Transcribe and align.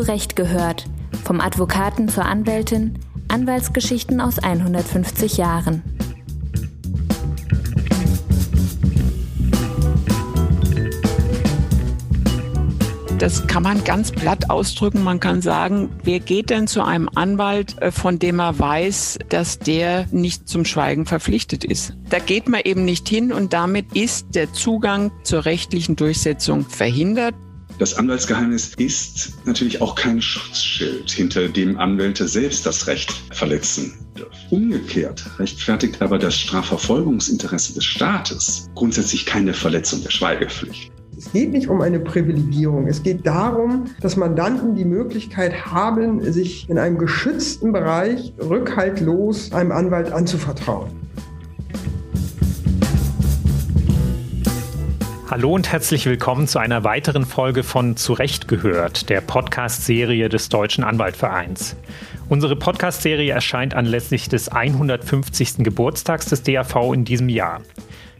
Recht 0.00 0.36
gehört. 0.36 0.84
Vom 1.24 1.40
Advokaten 1.40 2.08
zur 2.08 2.24
Anwältin, 2.24 2.98
Anwaltsgeschichten 3.28 4.20
aus 4.20 4.38
150 4.38 5.36
Jahren. 5.36 5.82
Das 13.18 13.48
kann 13.48 13.64
man 13.64 13.82
ganz 13.82 14.12
platt 14.12 14.48
ausdrücken. 14.48 15.02
Man 15.02 15.18
kann 15.18 15.42
sagen, 15.42 15.90
wer 16.04 16.20
geht 16.20 16.50
denn 16.50 16.68
zu 16.68 16.84
einem 16.84 17.10
Anwalt, 17.12 17.76
äh, 17.82 17.90
von 17.90 18.20
dem 18.20 18.38
er 18.38 18.56
weiß, 18.60 19.18
dass 19.28 19.58
der 19.58 20.06
nicht 20.12 20.48
zum 20.48 20.64
Schweigen 20.64 21.04
verpflichtet 21.04 21.64
ist? 21.64 21.94
Da 22.10 22.20
geht 22.20 22.48
man 22.48 22.60
eben 22.64 22.84
nicht 22.84 23.08
hin 23.08 23.32
und 23.32 23.52
damit 23.52 23.96
ist 23.96 24.36
der 24.36 24.52
Zugang 24.52 25.10
zur 25.24 25.46
rechtlichen 25.46 25.96
Durchsetzung 25.96 26.64
verhindert. 26.64 27.34
Das 27.78 27.94
Anwaltsgeheimnis 27.94 28.72
ist 28.76 29.34
natürlich 29.44 29.80
auch 29.80 29.94
kein 29.94 30.20
Schutzschild, 30.20 31.08
hinter 31.12 31.48
dem 31.48 31.78
Anwälte 31.78 32.26
selbst 32.26 32.66
das 32.66 32.88
Recht 32.88 33.12
verletzen 33.30 33.94
dürfen. 34.16 34.32
Umgekehrt 34.50 35.24
rechtfertigt 35.38 36.02
aber 36.02 36.18
das 36.18 36.36
Strafverfolgungsinteresse 36.36 37.74
des 37.74 37.84
Staates 37.84 38.68
grundsätzlich 38.74 39.26
keine 39.26 39.54
Verletzung 39.54 40.02
der 40.02 40.10
Schweigepflicht. 40.10 40.90
Es 41.16 41.30
geht 41.30 41.52
nicht 41.52 41.68
um 41.68 41.80
eine 41.80 42.00
Privilegierung. 42.00 42.88
Es 42.88 43.02
geht 43.02 43.24
darum, 43.24 43.86
dass 44.00 44.16
Mandanten 44.16 44.74
die 44.74 44.84
Möglichkeit 44.84 45.66
haben, 45.66 46.20
sich 46.32 46.68
in 46.68 46.78
einem 46.78 46.98
geschützten 46.98 47.72
Bereich 47.72 48.32
rückhaltlos 48.40 49.52
einem 49.52 49.70
Anwalt 49.70 50.10
anzuvertrauen. 50.10 50.90
Hallo 55.30 55.52
und 55.52 55.70
herzlich 55.70 56.06
willkommen 56.06 56.48
zu 56.48 56.58
einer 56.58 56.84
weiteren 56.84 57.26
Folge 57.26 57.62
von 57.62 57.98
Zurecht 57.98 58.48
gehört, 58.48 59.10
der 59.10 59.20
Podcast-Serie 59.20 60.30
des 60.30 60.48
Deutschen 60.48 60.84
Anwaltvereins. 60.84 61.76
Unsere 62.30 62.56
Podcast-Serie 62.56 63.34
erscheint 63.34 63.74
anlässlich 63.74 64.30
des 64.30 64.48
150. 64.48 65.56
Geburtstags 65.58 66.30
des 66.30 66.44
DAV 66.44 66.94
in 66.94 67.04
diesem 67.04 67.28
Jahr. 67.28 67.60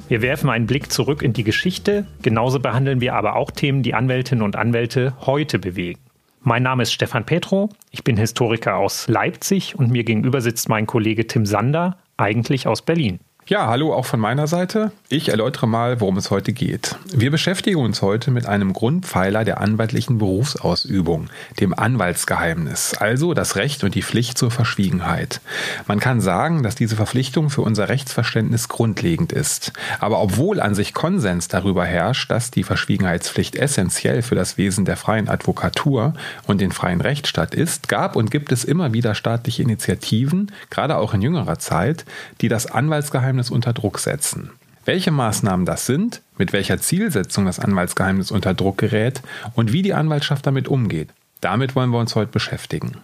Wir 0.09 0.21
werfen 0.21 0.51
einen 0.51 0.67
Blick 0.67 0.93
zurück 0.93 1.23
in 1.23 1.33
die 1.33 1.45
Geschichte, 1.45 2.07
genauso 2.21 2.61
behandeln 2.61 3.01
wir 3.01 3.15
aber 3.15 3.37
auch 3.37 3.53
Themen, 3.53 3.83
die 3.83 3.95
Anwältinnen 3.95 4.45
und 4.45 4.57
Anwälte 4.57 5.15
heute 5.23 5.59
bewegen. 5.59 6.01
Mein 6.43 6.63
Name 6.63 6.83
ist 6.83 6.93
Stefan 6.93 7.25
Petro, 7.25 7.71
ich 7.91 8.05
bin 8.05 8.19
Historiker 8.19 8.77
aus 8.77 9.09
Leipzig 9.09 9.79
und 9.79 9.91
mir 9.91 10.05
gegenüber 10.05 10.43
sitzt 10.43 10.69
mein 10.69 10.87
Kollege 10.87 11.27
Tim 11.27 11.47
Sander, 11.47 11.97
eigentlich 12.19 12.67
aus 12.67 12.83
Berlin. 12.83 13.19
Ja, 13.49 13.67
hallo 13.67 13.95
auch 13.95 14.05
von 14.05 14.21
meiner 14.21 14.47
Seite. 14.47 14.93
Ich 15.09 15.31
erläutere 15.31 15.67
mal, 15.67 16.03
worum 16.03 16.19
es 16.19 16.31
heute 16.31 16.53
geht. 16.53 16.97
Wir 17.15 17.31
beschäftigen 17.31 17.79
uns 17.79 18.03
heute 18.03 18.31
mit 18.31 18.45
einem 18.45 18.75
Grundpfeiler 18.75 19.43
der 19.43 19.63
anwaltlichen 19.63 20.19
Berufsausübung, 20.19 21.31
dem 21.59 21.73
Anwaltsgeheimnis, 21.73 22.93
also 22.93 23.33
das 23.33 23.57
Recht 23.57 23.85
und 23.85 23.95
die 23.95 24.03
Pflicht 24.03 24.37
zur 24.37 24.51
Verschwiegenheit. 24.51 25.41
Man 25.87 25.99
kann 25.99 26.21
sagen, 26.21 26.63
dass 26.63 26.75
diese 26.75 26.95
Verpflichtung 26.95 27.49
für 27.49 27.63
unser 27.63 27.89
Rechtsverständnis 27.89 28.69
grundlegend 28.69 29.33
ist. 29.33 29.73
Aber 29.99 30.21
obwohl 30.21 30.61
an 30.61 30.75
sich 30.75 30.93
Konsens 30.93 31.49
darüber 31.49 31.87
herrscht, 31.87 32.31
dass 32.31 32.51
die 32.51 32.65
Verschwiegenheitspflicht 32.65 33.57
essentiell 33.57 34.21
für 34.21 34.35
das 34.35 34.59
Wesen 34.59 34.85
der 34.85 34.99
freien 34.99 35.31
Advokatur 35.31 36.13
und 36.47 36.61
den 36.61 36.71
freien 36.71 37.01
Rechtsstaat 37.01 37.55
ist, 37.55 37.89
gab 37.89 38.15
und 38.15 38.31
gibt 38.31 38.53
es 38.53 38.65
immer 38.65 38.93
wieder 38.93 39.15
staatliche 39.15 39.63
Initiativen, 39.63 40.53
gerade 40.69 40.99
auch 40.99 41.15
in 41.15 41.23
jüngerer 41.23 41.59
Zeit, 41.59 42.05
die 42.43 42.49
das 42.49 42.67
Anwaltsgeheimnis 42.67 43.38
Anwaltsgeheimnis 43.39 43.51
unter 43.51 43.73
Druck 43.73 43.99
setzen. 43.99 44.51
Welche 44.85 45.11
Maßnahmen 45.11 45.67
das 45.67 45.87
sind, 45.87 46.23
mit 46.39 46.53
welcher 46.53 46.79
Zielsetzung 46.79 47.45
das 47.45 47.61
Anwaltsgeheimnis 47.61 48.31
unter 48.31 48.55
Druck 48.55 48.79
gerät 48.79 49.23
und 49.55 49.73
wie 49.73 49.83
die 49.83 49.95
Anwaltschaft 49.95 50.47
damit 50.47 50.67
umgeht, 50.67 51.11
damit 51.41 51.77
wollen 51.77 51.91
wir 51.91 52.01
uns 52.01 52.15
heute 52.17 52.33
beschäftigen. 52.33 52.97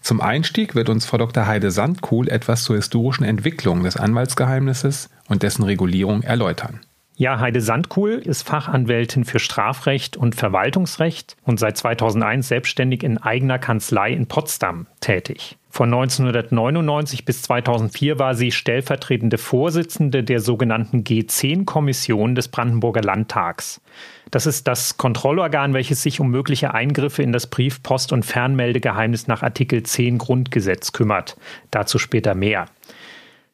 Zum 0.00 0.20
Einstieg 0.20 0.74
wird 0.74 0.88
uns 0.88 1.06
Frau 1.06 1.18
Dr. 1.18 1.46
Heide 1.46 1.70
Sandkuhl 1.70 2.28
etwas 2.28 2.64
zur 2.64 2.76
historischen 2.76 3.24
Entwicklung 3.24 3.84
des 3.84 3.96
Anwaltsgeheimnisses 3.96 5.08
und 5.28 5.42
dessen 5.42 5.62
Regulierung 5.62 6.22
erläutern. 6.22 6.80
Ja, 7.18 7.40
Heide 7.40 7.62
Sandkuhl 7.62 8.10
ist 8.12 8.42
Fachanwältin 8.42 9.24
für 9.24 9.38
Strafrecht 9.38 10.18
und 10.18 10.34
Verwaltungsrecht 10.34 11.38
und 11.44 11.58
seit 11.58 11.78
2001 11.78 12.46
selbstständig 12.46 13.02
in 13.02 13.16
eigener 13.16 13.58
Kanzlei 13.58 14.12
in 14.12 14.26
Potsdam 14.26 14.86
tätig. 15.00 15.56
Von 15.70 15.94
1999 15.94 17.24
bis 17.24 17.40
2004 17.40 18.18
war 18.18 18.34
sie 18.34 18.52
stellvertretende 18.52 19.38
Vorsitzende 19.38 20.24
der 20.24 20.40
sogenannten 20.40 21.04
G10-Kommission 21.04 22.34
des 22.34 22.48
Brandenburger 22.48 23.02
Landtags. 23.02 23.80
Das 24.30 24.44
ist 24.44 24.68
das 24.68 24.98
Kontrollorgan, 24.98 25.72
welches 25.72 26.02
sich 26.02 26.20
um 26.20 26.30
mögliche 26.30 26.74
Eingriffe 26.74 27.22
in 27.22 27.32
das 27.32 27.46
Brief-, 27.46 27.82
Post- 27.82 28.12
und 28.12 28.26
Fernmeldegeheimnis 28.26 29.26
nach 29.26 29.42
Artikel 29.42 29.82
10 29.82 30.18
Grundgesetz 30.18 30.92
kümmert. 30.92 31.38
Dazu 31.70 31.98
später 31.98 32.34
mehr. 32.34 32.66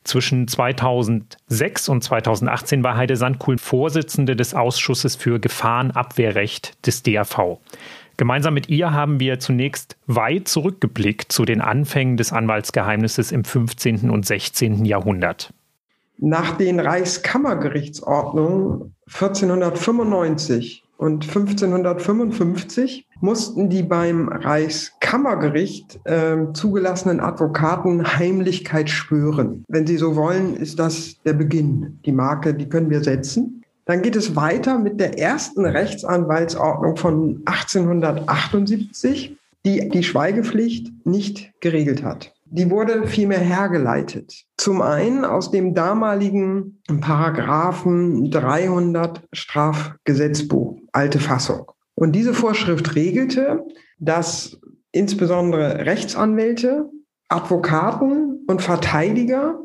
Zwischen 0.05 0.49
2006 0.49 1.89
und 1.89 2.03
2018 2.03 2.83
war 2.83 2.97
Heide 2.97 3.17
Sandkuhl 3.17 3.59
Vorsitzende 3.59 4.35
des 4.35 4.55
Ausschusses 4.55 5.17
für 5.17 5.39
Gefahrenabwehrrecht 5.39 6.87
des 6.87 7.03
DAV. 7.03 7.59
Gemeinsam 8.17 8.55
mit 8.55 8.69
ihr 8.69 8.93
haben 8.93 9.21
wir 9.21 9.39
zunächst 9.39 9.97
weit 10.07 10.49
zurückgeblickt 10.49 11.31
zu 11.33 11.45
den 11.45 11.61
Anfängen 11.61 12.17
des 12.17 12.33
Anwaltsgeheimnisses 12.33 13.31
im 13.33 13.45
15. 13.45 14.11
und 14.11 14.27
16. 14.27 14.85
Jahrhundert. 14.85 15.53
Nach 16.19 16.57
den 16.57 16.79
Reichskammergerichtsordnungen 16.79 18.95
1495 19.13 20.82
und 21.03 21.27
1555 21.27 23.09
mussten 23.21 23.69
die 23.69 23.83
beim 23.83 24.29
Reichskammergericht 24.29 25.99
äh, 26.05 26.37
zugelassenen 26.53 27.19
Advokaten 27.19 28.07
Heimlichkeit 28.17 28.89
schwören. 28.89 29.65
Wenn 29.67 29.85
Sie 29.85 29.97
so 29.97 30.15
wollen, 30.15 30.55
ist 30.57 30.79
das 30.79 31.21
der 31.25 31.33
Beginn. 31.33 31.99
Die 32.07 32.13
Marke, 32.13 32.55
die 32.55 32.69
können 32.69 32.89
wir 32.89 33.03
setzen. 33.03 33.65
Dann 33.85 34.03
geht 34.03 34.15
es 34.15 34.37
weiter 34.37 34.79
mit 34.79 35.01
der 35.01 35.19
ersten 35.19 35.65
Rechtsanwaltsordnung 35.65 36.97
von 36.97 37.43
1878, 37.47 39.37
die 39.67 39.89
die 39.89 40.05
Schweigepflicht 40.05 40.93
nicht 41.05 41.51
geregelt 41.61 42.05
hat. 42.05 42.32
Die 42.55 42.71
wurde 42.71 43.07
vielmehr 43.07 43.39
hergeleitet. 43.39 44.45
Zum 44.59 44.83
einen 44.83 45.25
aus 45.25 45.51
dem 45.51 45.75
damaligen 45.75 46.83
Paragraphen 47.01 48.31
300 48.31 49.23
Strafgesetzbuch, 49.33 50.79
alte 50.93 51.19
Fassung. 51.19 51.73
Und 51.95 52.13
diese 52.13 52.35
Vorschrift 52.35 52.95
regelte, 52.95 53.65
dass 53.99 54.61
insbesondere 54.91 55.87
Rechtsanwälte, 55.87 56.91
Advokaten 57.31 58.45
und 58.47 58.61
Verteidiger 58.61 59.59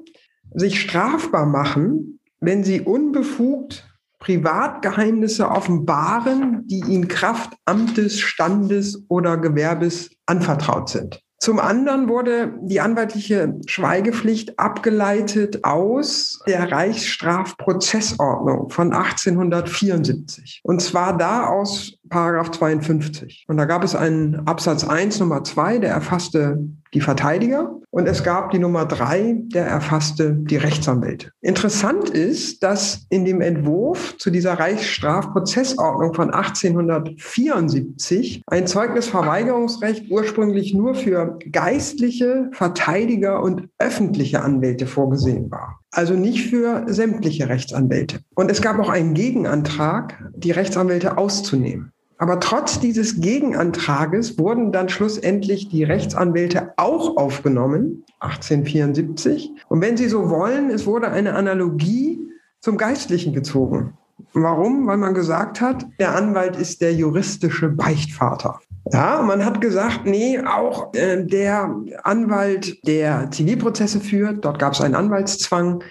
sich 0.53 0.79
strafbar 0.79 1.45
machen, 1.45 2.21
wenn 2.39 2.63
sie 2.63 2.79
unbefugt 2.79 3.85
Privatgeheimnisse 4.19 5.49
offenbaren, 5.49 6.65
die 6.67 6.79
ihnen 6.79 7.09
Kraft 7.09 7.51
Amtes, 7.65 8.21
Standes 8.21 9.03
oder 9.09 9.35
Gewerbes 9.35 10.09
anvertraut 10.25 10.87
sind. 10.87 11.21
Zum 11.39 11.59
anderen 11.59 12.09
wurde 12.09 12.53
die 12.61 12.79
anwaltliche 12.79 13.59
Schweigepflicht 13.67 14.57
abgeleitet 14.57 15.63
aus 15.63 16.39
der 16.47 16.71
Reichsstrafprozessordnung 16.71 18.69
von 18.69 18.91
1874. 18.91 20.61
Und 20.63 20.81
zwar 20.81 21.15
da 21.15 21.45
aus 21.45 21.96
Paragraph 22.09 22.51
52. 22.51 23.45
Und 23.47 23.57
da 23.57 23.65
gab 23.65 23.83
es 23.83 23.95
einen 23.95 24.47
Absatz 24.47 24.83
1 24.83 25.19
Nummer 25.19 25.43
2, 25.43 25.79
der 25.79 25.91
erfasste 25.91 26.59
die 26.93 27.01
Verteidiger 27.01 27.81
und 27.89 28.07
es 28.07 28.23
gab 28.23 28.51
die 28.51 28.59
Nummer 28.59 28.85
3, 28.85 29.41
der 29.53 29.65
erfasste 29.65 30.33
die 30.33 30.55
Rechtsanwälte. 30.57 31.31
Interessant 31.41 32.09
ist, 32.09 32.61
dass 32.63 33.05
in 33.09 33.25
dem 33.25 33.41
Entwurf 33.41 34.15
zu 34.17 34.29
dieser 34.29 34.53
Reichsstrafprozessordnung 34.53 36.13
von 36.13 36.31
1874 36.31 38.43
ein 38.47 38.67
Zeugnisverweigerungsrecht 38.67 40.11
ursprünglich 40.11 40.73
nur 40.73 40.95
für 40.95 41.37
geistliche, 41.51 42.49
Verteidiger 42.51 43.41
und 43.41 43.69
öffentliche 43.79 44.41
Anwälte 44.41 44.87
vorgesehen 44.87 45.51
war 45.51 45.79
also 45.91 46.13
nicht 46.13 46.49
für 46.49 46.85
sämtliche 46.87 47.49
Rechtsanwälte. 47.49 48.19
Und 48.35 48.51
es 48.51 48.61
gab 48.61 48.77
auch 48.77 48.89
einen 48.89 49.15
Gegenantrag, 49.15 50.21
die 50.35 50.51
Rechtsanwälte 50.51 51.17
auszunehmen. 51.17 51.91
Aber 52.17 52.39
trotz 52.39 52.79
dieses 52.79 53.21
Gegenantrages 53.21 54.39
wurden 54.39 54.71
dann 54.71 54.89
schlussendlich 54.89 55.69
die 55.69 55.83
Rechtsanwälte 55.83 56.73
auch 56.77 57.15
aufgenommen, 57.17 58.03
1874. 58.19 59.51
Und 59.69 59.81
wenn 59.81 59.97
Sie 59.97 60.09
so 60.09 60.29
wollen, 60.29 60.71
es 60.71 60.87
wurde 60.87 61.11
eine 61.11 61.35
Analogie 61.35 62.19
zum 62.59 62.77
Geistlichen 62.77 63.33
gezogen. 63.33 63.93
Warum? 64.33 64.87
Weil 64.87 64.97
man 64.97 65.13
gesagt 65.13 65.61
hat, 65.61 65.85
der 65.99 66.15
Anwalt 66.15 66.55
ist 66.55 66.81
der 66.81 66.93
juristische 66.93 67.69
Beichtvater. 67.69 68.59
Ja, 68.91 69.21
man 69.21 69.45
hat 69.45 69.61
gesagt, 69.61 70.05
nee, 70.05 70.39
auch 70.39 70.93
äh, 70.93 71.23
der 71.23 71.75
Anwalt, 72.03 72.85
der 72.87 73.29
Zivilprozesse 73.31 73.99
führt, 73.99 74.45
dort 74.45 74.59
gab 74.59 74.73
es 74.73 74.81
einen 74.81 74.95
Anwaltszwang, 74.95 75.83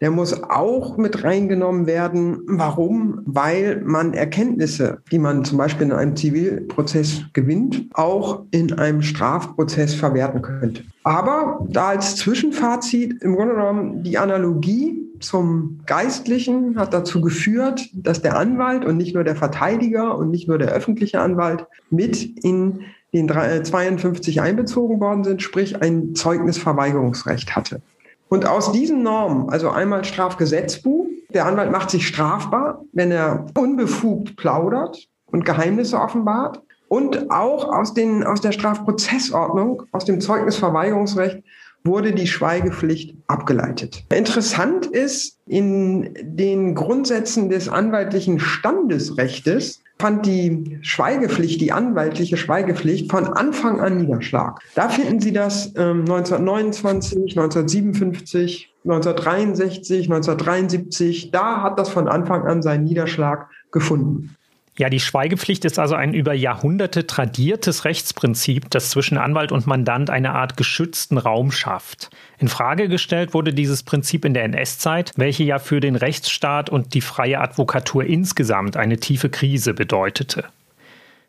der 0.00 0.10
muss 0.10 0.42
auch 0.42 0.96
mit 0.98 1.24
reingenommen 1.24 1.86
werden. 1.86 2.40
Warum? 2.46 3.22
Weil 3.24 3.82
man 3.84 4.12
Erkenntnisse, 4.12 4.98
die 5.10 5.18
man 5.18 5.44
zum 5.44 5.58
Beispiel 5.58 5.86
in 5.86 5.92
einem 5.92 6.16
Zivilprozess 6.16 7.22
gewinnt, 7.32 7.86
auch 7.94 8.42
in 8.50 8.72
einem 8.74 9.02
Strafprozess 9.02 9.94
verwerten 9.94 10.42
könnte. 10.42 10.82
Aber 11.02 11.64
da 11.68 11.88
als 11.88 12.16
Zwischenfazit 12.16 13.22
im 13.22 13.36
Grunde 13.36 13.54
genommen 13.54 14.02
die 14.02 14.18
Analogie 14.18 15.02
zum 15.20 15.80
Geistlichen 15.86 16.78
hat 16.78 16.92
dazu 16.92 17.22
geführt, 17.22 17.88
dass 17.94 18.20
der 18.20 18.36
Anwalt 18.36 18.84
und 18.84 18.98
nicht 18.98 19.14
nur 19.14 19.24
der 19.24 19.36
Verteidiger 19.36 20.18
und 20.18 20.30
nicht 20.30 20.46
nur 20.46 20.58
der 20.58 20.72
öffentliche 20.72 21.20
Anwalt 21.20 21.66
mit 21.90 22.22
in 22.44 22.80
den 23.14 23.28
52 23.28 24.42
einbezogen 24.42 25.00
worden 25.00 25.24
sind, 25.24 25.42
sprich 25.42 25.80
ein 25.80 26.14
Zeugnisverweigerungsrecht 26.14 27.56
hatte. 27.56 27.80
Und 28.28 28.46
aus 28.46 28.72
diesen 28.72 29.02
Normen, 29.02 29.50
also 29.50 29.70
einmal 29.70 30.04
Strafgesetzbuch, 30.04 31.06
der 31.32 31.46
Anwalt 31.46 31.70
macht 31.70 31.90
sich 31.90 32.06
strafbar, 32.06 32.82
wenn 32.92 33.10
er 33.10 33.46
unbefugt 33.56 34.36
plaudert 34.36 35.08
und 35.26 35.44
Geheimnisse 35.44 36.00
offenbart. 36.00 36.62
Und 36.88 37.30
auch 37.30 37.72
aus, 37.72 37.94
den, 37.94 38.24
aus 38.24 38.40
der 38.40 38.52
Strafprozessordnung, 38.52 39.82
aus 39.92 40.04
dem 40.04 40.20
Zeugnisverweigerungsrecht 40.20 41.42
wurde 41.84 42.12
die 42.12 42.26
Schweigepflicht 42.26 43.16
abgeleitet. 43.26 44.04
Interessant 44.12 44.86
ist, 44.86 45.38
in 45.46 46.14
den 46.22 46.74
Grundsätzen 46.74 47.48
des 47.48 47.68
anwaltlichen 47.68 48.40
Standesrechtes 48.40 49.82
fand 49.98 50.26
die 50.26 50.78
Schweigepflicht, 50.82 51.60
die 51.60 51.72
anwaltliche 51.72 52.36
Schweigepflicht 52.36 53.10
von 53.10 53.24
Anfang 53.24 53.80
an 53.80 53.96
Niederschlag. 53.96 54.60
Da 54.74 54.88
finden 54.88 55.20
Sie 55.20 55.32
das 55.32 55.72
ähm, 55.76 56.00
1929, 56.00 57.36
1957, 57.38 58.74
1963, 58.84 60.10
1973. 60.10 61.30
Da 61.30 61.62
hat 61.62 61.78
das 61.78 61.88
von 61.88 62.08
Anfang 62.08 62.46
an 62.46 62.62
seinen 62.62 62.84
Niederschlag 62.84 63.48
gefunden. 63.70 64.36
Ja, 64.78 64.90
die 64.90 65.00
Schweigepflicht 65.00 65.64
ist 65.64 65.78
also 65.78 65.94
ein 65.94 66.12
über 66.12 66.34
Jahrhunderte 66.34 67.06
tradiertes 67.06 67.86
Rechtsprinzip, 67.86 68.70
das 68.70 68.90
zwischen 68.90 69.16
Anwalt 69.16 69.50
und 69.50 69.66
Mandant 69.66 70.10
eine 70.10 70.34
Art 70.34 70.58
geschützten 70.58 71.16
Raum 71.16 71.50
schafft. 71.50 72.10
In 72.38 72.48
Frage 72.48 72.88
gestellt 72.88 73.32
wurde 73.32 73.54
dieses 73.54 73.82
Prinzip 73.82 74.26
in 74.26 74.34
der 74.34 74.44
NS-Zeit, 74.44 75.12
welche 75.16 75.44
ja 75.44 75.58
für 75.58 75.80
den 75.80 75.96
Rechtsstaat 75.96 76.68
und 76.68 76.92
die 76.92 77.00
freie 77.00 77.40
Advokatur 77.40 78.04
insgesamt 78.04 78.76
eine 78.76 78.98
tiefe 78.98 79.30
Krise 79.30 79.72
bedeutete. 79.72 80.44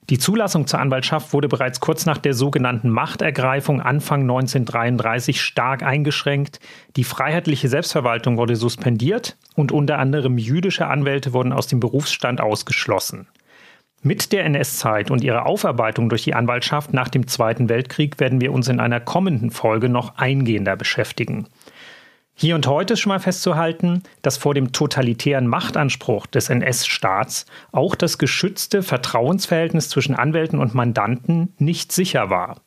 Die 0.10 0.20
Zulassung 0.20 0.68
zur 0.68 0.80
Anwaltschaft 0.80 1.34
wurde 1.34 1.50
bereits 1.50 1.82
kurz 1.82 2.06
nach 2.06 2.18
der 2.18 2.34
sogenannten 2.34 2.90
Machtergreifung 2.90 3.82
Anfang 3.82 4.22
1933 4.22 5.42
stark 5.42 5.84
eingeschränkt, 5.84 6.62
die 6.96 7.04
freiheitliche 7.04 7.68
Selbstverwaltung 7.68 8.38
wurde 8.38 8.56
suspendiert 8.56 9.36
und 9.56 9.74
unter 9.74 10.00
anderem 10.00 10.38
jüdische 10.38 10.88
Anwälte 10.88 11.34
wurden 11.34 11.52
aus 11.52 11.68
dem 11.68 11.82
Berufsstand 11.82 12.40
ausgeschlossen. 12.40 13.28
Mit 14.02 14.32
der 14.32 14.46
NS-Zeit 14.46 15.12
und 15.12 15.26
ihrer 15.26 15.46
Aufarbeitung 15.46 16.08
durch 16.08 16.24
die 16.24 16.36
Anwaltschaft 16.36 16.94
nach 16.94 17.10
dem 17.10 17.28
Zweiten 17.28 17.68
Weltkrieg 17.68 18.18
werden 18.18 18.40
wir 18.40 18.54
uns 18.54 18.70
in 18.70 18.80
einer 18.80 19.02
kommenden 19.02 19.52
Folge 19.52 19.90
noch 19.90 20.18
eingehender 20.18 20.78
beschäftigen. 20.78 21.48
Hier 22.40 22.54
und 22.54 22.68
heute 22.68 22.94
ist 22.94 23.00
schon 23.00 23.10
mal 23.10 23.20
festzuhalten, 23.20 24.04
dass 24.22 24.38
vor 24.38 24.54
dem 24.54 24.72
totalitären 24.72 25.48
Machtanspruch 25.48 26.28
des 26.28 26.50
NS-Staats 26.50 27.48
auch 27.72 27.96
das 27.96 28.20
geschützte 28.20 28.84
Vertrauensverhältnis 28.84 29.90
zwischen 29.90 30.14
Anwälten 30.14 30.60
und 30.60 30.76
Mandanten 30.76 31.56
nicht 31.58 31.92
sicher 31.92 32.30
war. 32.30 32.62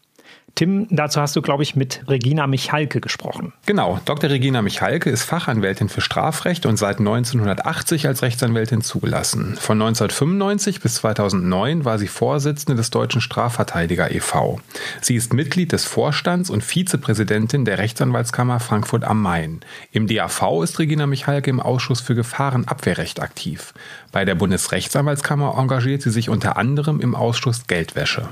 Tim, 0.55 0.87
dazu 0.91 1.21
hast 1.21 1.37
du, 1.37 1.43
glaube 1.43 1.63
ich, 1.63 1.77
mit 1.77 2.03
Regina 2.09 2.47
Michalke 2.47 3.01
gesprochen. 3.01 3.53
Genau, 3.67 4.01
Dr. 4.05 4.31
Regina 4.31 4.63
Michalke 4.63 5.11
ist 5.11 5.23
Fachanwältin 5.23 5.89
für 5.89 6.01
Strafrecht 6.01 6.67
und 6.67 6.77
seit 6.77 6.99
1980 6.99 8.07
als 8.07 8.23
Rechtsanwältin 8.23 8.83
zugelassen. 8.83 9.57
Von 9.59 9.81
1995 9.81 10.81
bis 10.81 10.97
2009 10.97 11.85
war 11.85 11.99
sie 11.99 12.09
Vorsitzende 12.09 12.77
des 12.77 12.91
Deutschen 12.91 13.21
Strafverteidiger 13.21 14.11
e.V. 14.11 14.61
Sie 15.01 15.17
ist 15.17 15.33
Mitglied 15.33 15.73
des 15.73 15.85
Vorstands 15.85 16.51
und 16.51 16.63
Vizepräsidentin 16.63 17.65
der 17.65 17.79
Rechtsanwaltskammer 17.79 18.61
Frankfurt 18.61 19.05
am 19.05 19.23
Main. 19.23 19.61
Im 19.93 20.07
DAV 20.07 20.63
ist 20.63 20.79
Regina 20.79 21.07
Michalke 21.07 21.51
im 21.51 21.61
Ausschuss 21.61 22.01
für 22.01 22.15
Gefahrenabwehrrecht 22.15 23.21
aktiv. 23.21 23.73
Bei 24.13 24.25
der 24.25 24.35
Bundesrechtsanwaltskammer 24.35 25.55
engagiert 25.57 26.03
sie 26.03 26.11
sich 26.11 26.29
unter 26.29 26.57
anderem 26.57 27.01
im 27.01 27.15
Ausschuss 27.15 27.67
Geldwäsche. 27.67 28.29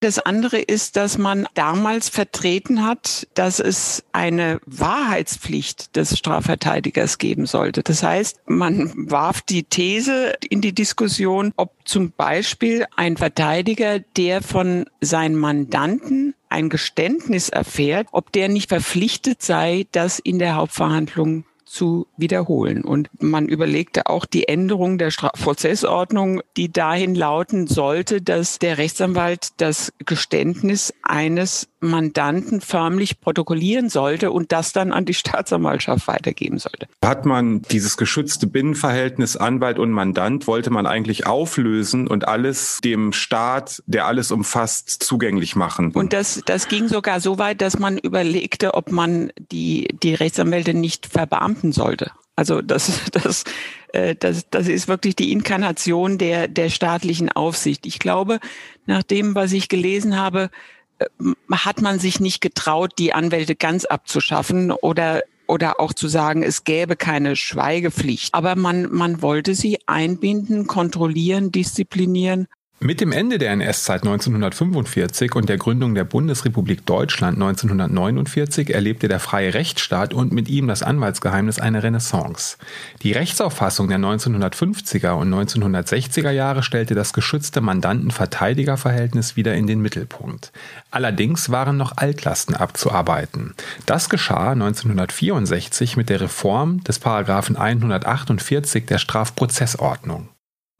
Das 0.00 0.18
andere 0.18 0.58
ist, 0.58 0.96
dass 0.96 1.18
man 1.18 1.46
damals 1.52 2.08
vertreten 2.08 2.86
hat, 2.86 3.28
dass 3.34 3.60
es 3.60 4.02
eine 4.12 4.58
Wahrheitspflicht 4.64 5.94
des 5.94 6.18
Strafverteidigers 6.18 7.18
geben 7.18 7.44
sollte. 7.44 7.82
Das 7.82 8.02
heißt, 8.02 8.40
man 8.46 8.92
warf 9.10 9.42
die 9.42 9.64
These 9.64 10.32
in 10.48 10.62
die 10.62 10.74
Diskussion, 10.74 11.52
ob 11.56 11.74
zum 11.84 12.12
Beispiel 12.12 12.86
ein 12.96 13.18
Verteidiger, 13.18 13.98
der 14.16 14.40
von 14.40 14.86
seinen 15.02 15.36
Mandanten 15.36 16.34
ein 16.48 16.70
Geständnis 16.70 17.50
erfährt, 17.50 18.08
ob 18.12 18.32
der 18.32 18.48
nicht 18.48 18.70
verpflichtet 18.70 19.42
sei, 19.42 19.86
das 19.92 20.18
in 20.18 20.38
der 20.38 20.54
Hauptverhandlung 20.54 21.44
zu 21.70 22.08
wiederholen. 22.16 22.82
Und 22.82 23.08
man 23.22 23.48
überlegte 23.48 24.06
auch 24.06 24.26
die 24.26 24.48
Änderung 24.48 24.98
der 24.98 25.10
Strafprozessordnung, 25.12 26.42
die 26.56 26.72
dahin 26.72 27.14
lauten 27.14 27.68
sollte, 27.68 28.20
dass 28.20 28.58
der 28.58 28.76
Rechtsanwalt 28.78 29.50
das 29.58 29.92
Geständnis 30.04 30.92
eines 31.02 31.68
Mandanten 31.78 32.60
förmlich 32.60 33.20
protokollieren 33.20 33.88
sollte 33.88 34.32
und 34.32 34.52
das 34.52 34.72
dann 34.72 34.92
an 34.92 35.04
die 35.04 35.14
Staatsanwaltschaft 35.20 36.08
weitergeben 36.08 36.58
sollte. 36.58 36.88
Hat 37.04 37.24
man 37.24 37.62
dieses 37.62 37.96
geschützte 37.96 38.46
Binnenverhältnis 38.46 39.36
Anwalt 39.36 39.78
und 39.78 39.92
Mandant, 39.92 40.46
wollte 40.46 40.70
man 40.70 40.86
eigentlich 40.86 41.26
auflösen 41.26 42.08
und 42.08 42.26
alles 42.26 42.80
dem 42.82 43.12
Staat, 43.12 43.82
der 43.86 44.06
alles 44.06 44.32
umfasst, 44.32 44.90
zugänglich 44.90 45.56
machen. 45.56 45.92
Und 45.92 46.12
das, 46.12 46.42
das 46.44 46.68
ging 46.68 46.88
sogar 46.88 47.20
so 47.20 47.38
weit, 47.38 47.60
dass 47.62 47.78
man 47.78 47.96
überlegte, 47.96 48.74
ob 48.74 48.90
man 48.90 49.32
die, 49.52 49.88
die 50.02 50.14
Rechtsanwälte 50.14 50.74
nicht 50.74 51.06
verbeamten 51.06 51.59
sollte. 51.72 52.12
Also 52.36 52.62
das, 52.62 53.02
das, 53.12 53.44
äh, 53.92 54.14
das, 54.14 54.48
das 54.50 54.68
ist 54.68 54.88
wirklich 54.88 55.16
die 55.16 55.32
Inkarnation 55.32 56.18
der, 56.18 56.48
der 56.48 56.70
staatlichen 56.70 57.30
Aufsicht. 57.30 57.86
Ich 57.86 57.98
glaube, 57.98 58.40
nach 58.86 59.02
dem, 59.02 59.34
was 59.34 59.52
ich 59.52 59.68
gelesen 59.68 60.16
habe, 60.16 60.50
äh, 60.98 61.06
hat 61.52 61.82
man 61.82 61.98
sich 61.98 62.20
nicht 62.20 62.40
getraut, 62.40 62.92
die 62.98 63.12
Anwälte 63.12 63.56
ganz 63.56 63.84
abzuschaffen 63.84 64.72
oder 64.72 65.22
oder 65.46 65.80
auch 65.80 65.92
zu 65.92 66.06
sagen, 66.06 66.44
es 66.44 66.62
gäbe 66.62 66.94
keine 66.94 67.34
Schweigepflicht. 67.34 68.32
Aber 68.34 68.54
man, 68.54 68.88
man 68.92 69.20
wollte 69.20 69.56
sie 69.56 69.78
einbinden, 69.86 70.68
kontrollieren, 70.68 71.50
disziplinieren 71.50 72.46
mit 72.82 73.02
dem 73.02 73.12
Ende 73.12 73.36
der 73.36 73.52
NS-Zeit 73.52 74.04
1945 74.04 75.34
und 75.34 75.50
der 75.50 75.58
Gründung 75.58 75.94
der 75.94 76.04
Bundesrepublik 76.04 76.86
Deutschland 76.86 77.36
1949 77.36 78.72
erlebte 78.72 79.06
der 79.06 79.20
freie 79.20 79.52
Rechtsstaat 79.52 80.14
und 80.14 80.32
mit 80.32 80.48
ihm 80.48 80.66
das 80.66 80.82
Anwaltsgeheimnis 80.82 81.58
eine 81.58 81.82
Renaissance. 81.82 82.56
Die 83.02 83.12
Rechtsauffassung 83.12 83.88
der 83.88 83.98
1950er 83.98 85.10
und 85.10 85.30
1960er 85.30 86.30
Jahre 86.30 86.62
stellte 86.62 86.94
das 86.94 87.12
geschützte 87.12 87.60
Mandanten-Verteidiger-Verhältnis 87.60 89.36
wieder 89.36 89.54
in 89.54 89.66
den 89.66 89.82
Mittelpunkt. 89.82 90.50
Allerdings 90.90 91.50
waren 91.50 91.76
noch 91.76 91.98
Altlasten 91.98 92.56
abzuarbeiten. 92.56 93.52
Das 93.84 94.08
geschah 94.08 94.52
1964 94.52 95.98
mit 95.98 96.08
der 96.08 96.22
Reform 96.22 96.82
des 96.82 96.98
Paragraphen 96.98 97.56
148 97.56 98.86
der 98.86 98.96
Strafprozessordnung. 98.96 100.30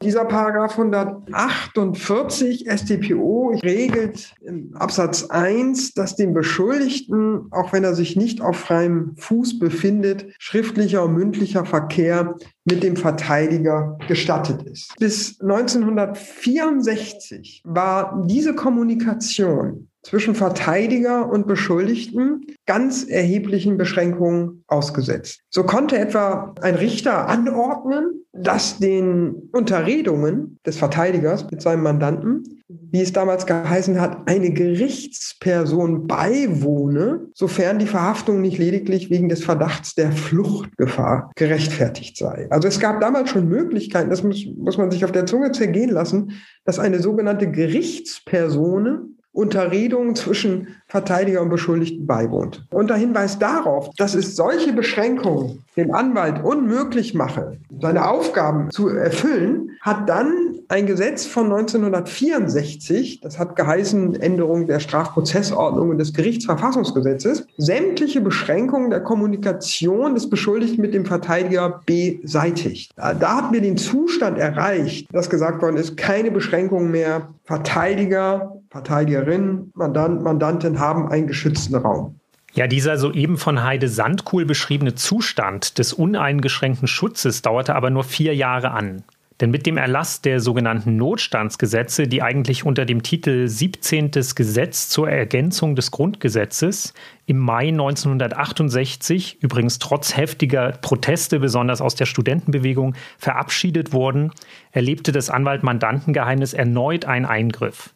Dieser 0.01 0.25
Paragraph 0.25 0.79
148 0.79 2.65
StPO 2.67 3.59
regelt 3.63 4.33
im 4.41 4.75
Absatz 4.75 5.29
1, 5.29 5.93
dass 5.93 6.15
dem 6.15 6.33
Beschuldigten, 6.33 7.51
auch 7.51 7.71
wenn 7.71 7.83
er 7.83 7.93
sich 7.93 8.15
nicht 8.15 8.41
auf 8.41 8.57
freiem 8.57 9.13
Fuß 9.17 9.59
befindet, 9.59 10.25
schriftlicher 10.39 11.03
und 11.03 11.13
mündlicher 11.13 11.65
Verkehr 11.65 12.35
mit 12.65 12.81
dem 12.81 12.95
Verteidiger 12.95 13.99
gestattet 14.07 14.63
ist. 14.63 14.95
Bis 14.97 15.39
1964 15.39 17.61
war 17.63 18.23
diese 18.25 18.55
Kommunikation 18.55 19.90
zwischen 20.03 20.35
Verteidiger 20.35 21.29
und 21.29 21.47
Beschuldigten 21.47 22.45
ganz 22.65 23.03
erheblichen 23.03 23.77
Beschränkungen 23.77 24.63
ausgesetzt. 24.67 25.41
So 25.49 25.63
konnte 25.63 25.97
etwa 25.97 26.55
ein 26.61 26.75
Richter 26.75 27.27
anordnen, 27.27 28.25
dass 28.33 28.79
den 28.79 29.49
Unterredungen 29.51 30.57
des 30.65 30.77
Verteidigers 30.77 31.51
mit 31.51 31.61
seinem 31.61 31.83
Mandanten, 31.83 32.61
wie 32.69 33.01
es 33.01 33.11
damals 33.11 33.45
geheißen 33.45 33.99
hat, 33.99 34.29
eine 34.29 34.51
Gerichtsperson 34.51 36.07
beiwohne, 36.07 37.27
sofern 37.33 37.79
die 37.79 37.87
Verhaftung 37.87 38.41
nicht 38.41 38.57
lediglich 38.57 39.09
wegen 39.09 39.27
des 39.27 39.43
Verdachts 39.43 39.95
der 39.95 40.13
Fluchtgefahr 40.13 41.31
gerechtfertigt 41.35 42.17
sei. 42.17 42.47
Also 42.49 42.69
es 42.69 42.79
gab 42.79 43.01
damals 43.01 43.29
schon 43.29 43.49
Möglichkeiten, 43.49 44.09
das 44.09 44.23
muss, 44.23 44.45
muss 44.57 44.77
man 44.77 44.91
sich 44.91 45.03
auf 45.03 45.11
der 45.11 45.25
Zunge 45.25 45.51
zergehen 45.51 45.89
lassen, 45.89 46.41
dass 46.63 46.79
eine 46.79 47.01
sogenannte 47.01 47.51
Gerichtsperson 47.51 49.10
Unterredung 49.33 50.15
zwischen 50.15 50.67
Verteidiger 50.87 51.41
und 51.41 51.49
Beschuldigten 51.49 52.05
beiwohnt. 52.05 52.65
Unter 52.71 52.95
Hinweis 52.95 53.39
darauf, 53.39 53.89
dass 53.97 54.13
es 54.13 54.35
solche 54.35 54.73
Beschränkungen 54.73 55.63
dem 55.77 55.93
Anwalt 55.93 56.43
unmöglich 56.43 57.13
mache, 57.13 57.57
seine 57.79 58.09
Aufgaben 58.09 58.69
zu 58.71 58.89
erfüllen, 58.89 59.71
hat 59.79 60.09
dann 60.09 60.33
ein 60.67 60.85
Gesetz 60.85 61.25
von 61.25 61.45
1964, 61.45 63.21
das 63.21 63.39
hat 63.39 63.55
geheißen 63.55 64.15
Änderung 64.21 64.67
der 64.67 64.79
Strafprozessordnung 64.79 65.89
und 65.89 65.97
des 65.97 66.13
Gerichtsverfassungsgesetzes, 66.13 67.45
sämtliche 67.57 68.21
Beschränkungen 68.21 68.89
der 68.89 69.01
Kommunikation 69.01 70.13
des 70.13 70.29
Beschuldigten 70.29 70.81
mit 70.81 70.93
dem 70.93 71.05
Verteidiger 71.05 71.81
beseitigt. 71.85 72.91
Da 72.95 73.37
hatten 73.37 73.53
wir 73.53 73.61
den 73.61 73.77
Zustand 73.77 74.37
erreicht, 74.37 75.07
dass 75.11 75.29
gesagt 75.29 75.61
worden 75.61 75.77
ist, 75.77 75.97
keine 75.97 76.31
Beschränkungen 76.31 76.91
mehr. 76.91 77.29
Verteidiger, 77.43 78.60
Verteidigerin, 78.71 79.71
Mandant, 79.75 80.23
Mandantin 80.23 80.79
haben 80.79 81.09
einen 81.09 81.27
geschützten 81.27 81.75
Raum. 81.75 82.21
Ja, 82.53 82.67
dieser 82.67 82.97
soeben 82.97 83.37
von 83.37 83.63
Heide 83.63 83.89
Sandkuhl 83.89 84.45
beschriebene 84.45 84.95
Zustand 84.95 85.77
des 85.77 85.91
uneingeschränkten 85.91 86.87
Schutzes 86.87 87.41
dauerte 87.41 87.75
aber 87.75 87.89
nur 87.89 88.05
vier 88.05 88.33
Jahre 88.33 88.71
an. 88.71 89.03
Denn 89.41 89.51
mit 89.51 89.65
dem 89.65 89.75
Erlass 89.75 90.21
der 90.21 90.39
sogenannten 90.39 90.95
Notstandsgesetze, 90.95 92.07
die 92.07 92.21
eigentlich 92.21 92.65
unter 92.65 92.85
dem 92.85 93.03
Titel 93.03 93.47
17. 93.47 94.11
Gesetz 94.35 94.87
zur 94.87 95.09
Ergänzung 95.09 95.75
des 95.75 95.91
Grundgesetzes 95.91 96.93
im 97.25 97.39
Mai 97.39 97.69
1968, 97.69 99.41
übrigens 99.41 99.79
trotz 99.79 100.15
heftiger 100.15 100.73
Proteste, 100.81 101.39
besonders 101.39 101.81
aus 101.81 101.95
der 101.95 102.05
Studentenbewegung, 102.05 102.95
verabschiedet 103.17 103.91
wurden, 103.91 104.31
erlebte 104.71 105.11
das 105.11 105.29
Anwalt-Mandantengeheimnis 105.29 106.53
erneut 106.53 107.05
einen 107.05 107.25
Eingriff. 107.25 107.93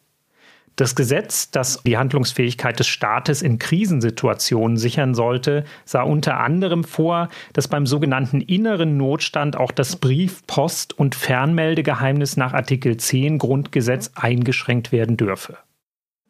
Das 0.76 0.94
Gesetz, 0.94 1.50
das 1.50 1.82
die 1.86 1.96
Handlungsfähigkeit 1.96 2.78
des 2.78 2.86
Staates 2.86 3.40
in 3.40 3.58
Krisensituationen 3.58 4.76
sichern 4.76 5.14
sollte, 5.14 5.64
sah 5.86 6.02
unter 6.02 6.38
anderem 6.40 6.84
vor, 6.84 7.30
dass 7.54 7.66
beim 7.66 7.86
sogenannten 7.86 8.42
inneren 8.42 8.98
Notstand 8.98 9.56
auch 9.56 9.72
das 9.72 9.96
Brief-, 9.96 10.46
Post- 10.46 10.92
und 10.98 11.14
Fernmeldegeheimnis 11.14 12.36
nach 12.36 12.52
Artikel 12.52 12.98
10 12.98 13.38
Grundgesetz 13.38 14.10
eingeschränkt 14.16 14.92
werden 14.92 15.16
dürfe. 15.16 15.56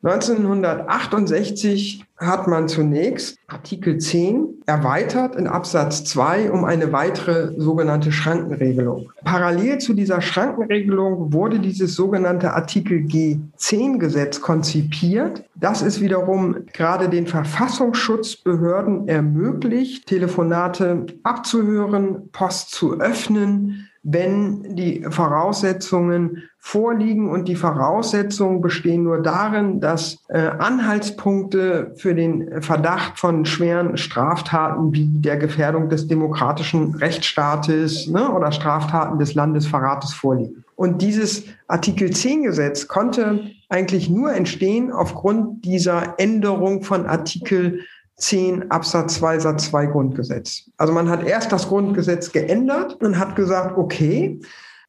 1968 0.03 2.05
hat 2.19 2.47
man 2.47 2.69
zunächst 2.69 3.39
Artikel 3.49 3.99
10 3.99 4.63
erweitert 4.67 5.37
in 5.37 5.47
Absatz 5.47 6.05
2 6.05 6.51
um 6.51 6.65
eine 6.65 6.93
weitere 6.93 7.59
sogenannte 7.61 8.13
Schrankenregelung. 8.13 9.11
Parallel 9.25 9.79
zu 9.79 9.95
dieser 9.95 10.21
Schrankenregelung 10.21 11.33
wurde 11.33 11.59
dieses 11.59 11.95
sogenannte 11.95 12.53
Artikel 12.53 13.01
G10-Gesetz 13.01 14.41
konzipiert. 14.41 15.45
Das 15.55 15.83
ist 15.83 16.01
wiederum 16.01 16.57
gerade 16.73 17.09
den 17.09 17.27
Verfassungsschutzbehörden 17.27 19.09
ermöglicht, 19.09 20.07
Telefonate 20.07 21.07
abzuhören, 21.23 22.29
Post 22.33 22.71
zu 22.71 23.01
öffnen, 23.01 23.86
wenn 24.09 24.77
die 24.77 25.05
Voraussetzungen 25.11 26.45
vorliegen 26.61 27.29
und 27.29 27.49
die 27.49 27.57
Voraussetzungen 27.57 28.61
bestehen 28.61 29.03
nur 29.03 29.21
darin, 29.21 29.81
dass 29.81 30.19
äh, 30.29 30.39
Anhaltspunkte 30.39 31.93
für 31.97 32.15
den 32.15 32.63
Verdacht 32.63 33.19
von 33.19 33.45
schweren 33.45 33.97
Straftaten 33.97 34.93
wie 34.93 35.07
der 35.07 35.37
Gefährdung 35.39 35.89
des 35.89 36.07
demokratischen 36.07 36.95
Rechtsstaates 36.95 38.07
ne, 38.07 38.31
oder 38.31 38.53
Straftaten 38.53 39.19
des 39.19 39.35
Landesverrates 39.35 40.15
vorliegen. 40.15 40.65
Und 40.77 41.03
dieses 41.03 41.45
Artikel 41.67 42.11
10 42.11 42.45
Gesetz 42.45 42.87
konnte 42.87 43.51
eigentlich 43.69 44.09
nur 44.09 44.33
entstehen 44.33 44.93
aufgrund 44.93 45.65
dieser 45.65 46.15
Änderung 46.19 46.83
von 46.83 47.07
Artikel 47.07 47.81
10 48.17 48.71
Absatz 48.71 49.17
2 49.17 49.41
Satz 49.41 49.67
2 49.71 49.87
Grundgesetz. 49.87 50.71
Also 50.77 50.93
man 50.93 51.09
hat 51.09 51.27
erst 51.27 51.53
das 51.53 51.69
Grundgesetz 51.69 52.33
geändert 52.33 53.03
und 53.03 53.19
hat 53.19 53.37
gesagt, 53.37 53.77
okay, 53.77 54.41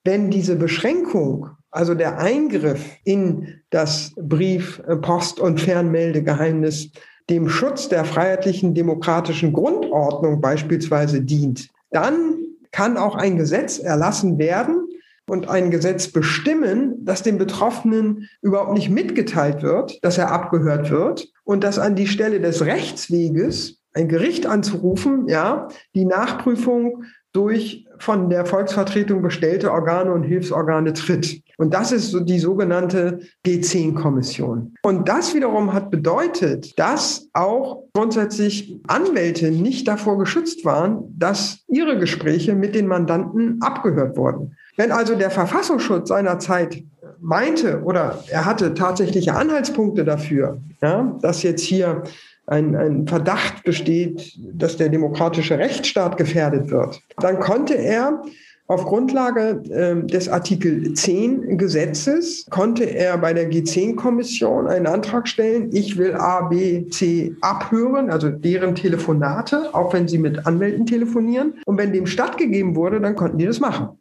wenn 0.04 0.30
diese 0.30 0.56
Beschränkung, 0.56 1.50
also 1.72 1.94
der 1.94 2.18
Eingriff 2.20 2.84
in 3.04 3.60
das 3.70 4.14
Brief-, 4.16 4.82
Post- 5.02 5.40
und 5.40 5.60
Fernmeldegeheimnis 5.60 6.92
dem 7.30 7.50
Schutz 7.50 7.90
der 7.90 8.06
freiheitlichen 8.06 8.74
demokratischen 8.74 9.52
Grundordnung 9.52 10.40
beispielsweise 10.40 11.22
dient, 11.22 11.70
dann 11.92 12.38
kann 12.72 12.96
auch 12.96 13.16
ein 13.16 13.38
Gesetz 13.38 13.80
erlassen 13.80 14.38
werden, 14.38 14.87
und 15.30 15.50
ein 15.50 15.72
Gesetz 15.72 16.08
bestimmen, 16.08 17.06
dass 17.06 17.24
dem 17.24 17.38
Betroffenen 17.38 18.30
überhaupt 18.42 18.74
nicht 18.74 18.90
mitgeteilt 18.90 19.62
wird, 19.62 20.04
dass 20.04 20.18
er 20.18 20.32
abgehört 20.32 20.90
wird 20.90 21.28
und 21.44 21.64
dass 21.64 21.80
an 21.80 21.96
die 21.96 22.08
Stelle 22.08 22.40
des 22.40 22.66
Rechtsweges 22.66 23.82
ein 23.94 24.08
Gericht 24.08 24.46
anzurufen, 24.46 25.28
ja, 25.28 25.68
die 25.96 26.06
Nachprüfung 26.06 27.04
durch 27.34 27.86
von 28.00 28.30
der 28.30 28.46
Volksvertretung 28.46 29.22
bestellte 29.22 29.72
Organe 29.72 30.12
und 30.12 30.24
Hilfsorgane 30.24 30.94
tritt. 30.94 31.42
Und 31.58 31.74
das 31.74 31.92
ist 31.92 32.12
so 32.12 32.20
die 32.20 32.40
sogenannte 32.40 33.20
G10-Kommission. 33.46 34.76
Und 34.84 35.10
das 35.10 35.34
wiederum 35.34 35.74
hat 35.74 35.90
bedeutet, 35.90 36.78
dass 36.80 37.28
auch 37.34 37.84
grundsätzlich 37.94 38.80
Anwälte 38.88 39.52
nicht 39.52 39.88
davor 39.88 40.20
geschützt 40.20 40.66
waren, 40.66 41.14
dass 41.18 41.64
ihre 41.68 41.98
Gespräche 41.98 42.56
mit 42.56 42.76
den 42.76 42.88
Mandanten 42.88 43.60
abgehört 43.62 44.18
wurden. 44.18 44.56
Wenn 44.78 44.92
also 44.92 45.16
der 45.16 45.32
Verfassungsschutz 45.32 46.10
seiner 46.10 46.40
Zeit 46.40 46.84
meinte 47.20 47.82
oder 47.82 48.24
er 48.30 48.46
hatte 48.46 48.76
tatsächliche 48.76 49.34
Anhaltspunkte 49.34 50.06
dafür, 50.06 50.60
ja, 50.82 51.18
dass 51.22 51.44
jetzt 51.44 51.64
hier 51.64 52.04
ein, 52.46 52.76
ein 52.76 53.08
Verdacht 53.08 53.64
besteht, 53.64 54.38
dass 54.54 54.78
der 54.78 54.90
demokratische 54.90 55.58
Rechtsstaat 55.58 56.16
gefährdet 56.16 56.70
wird, 56.70 57.02
dann 57.20 57.40
konnte 57.40 57.74
er 57.74 58.22
auf 58.68 58.86
Grundlage 58.86 59.64
äh, 59.70 60.06
des 60.06 60.28
Artikel 60.28 60.94
10 60.94 61.58
Gesetzes 61.58 62.46
konnte 62.50 62.84
er 62.84 63.18
bei 63.18 63.34
der 63.34 63.50
G10-Kommission 63.50 64.68
einen 64.68 64.88
Antrag 64.88 65.28
stellen, 65.28 65.70
ich 65.72 65.98
will 65.98 66.14
A, 66.14 66.42
B, 66.42 66.88
C 66.90 67.34
abhören, 67.40 68.10
also 68.10 68.30
deren 68.30 68.76
Telefonate, 68.76 69.74
auch 69.74 69.94
wenn 69.94 70.10
sie 70.10 70.18
mit 70.18 70.46
Anwälten 70.46 70.86
telefonieren. 70.86 71.54
Und 71.66 71.78
wenn 71.78 71.94
dem 71.94 72.06
stattgegeben 72.06 72.76
wurde, 72.76 73.00
dann 73.00 73.16
konnten 73.16 73.38
die 73.38 73.46
das 73.46 73.62
machen. 73.62 73.98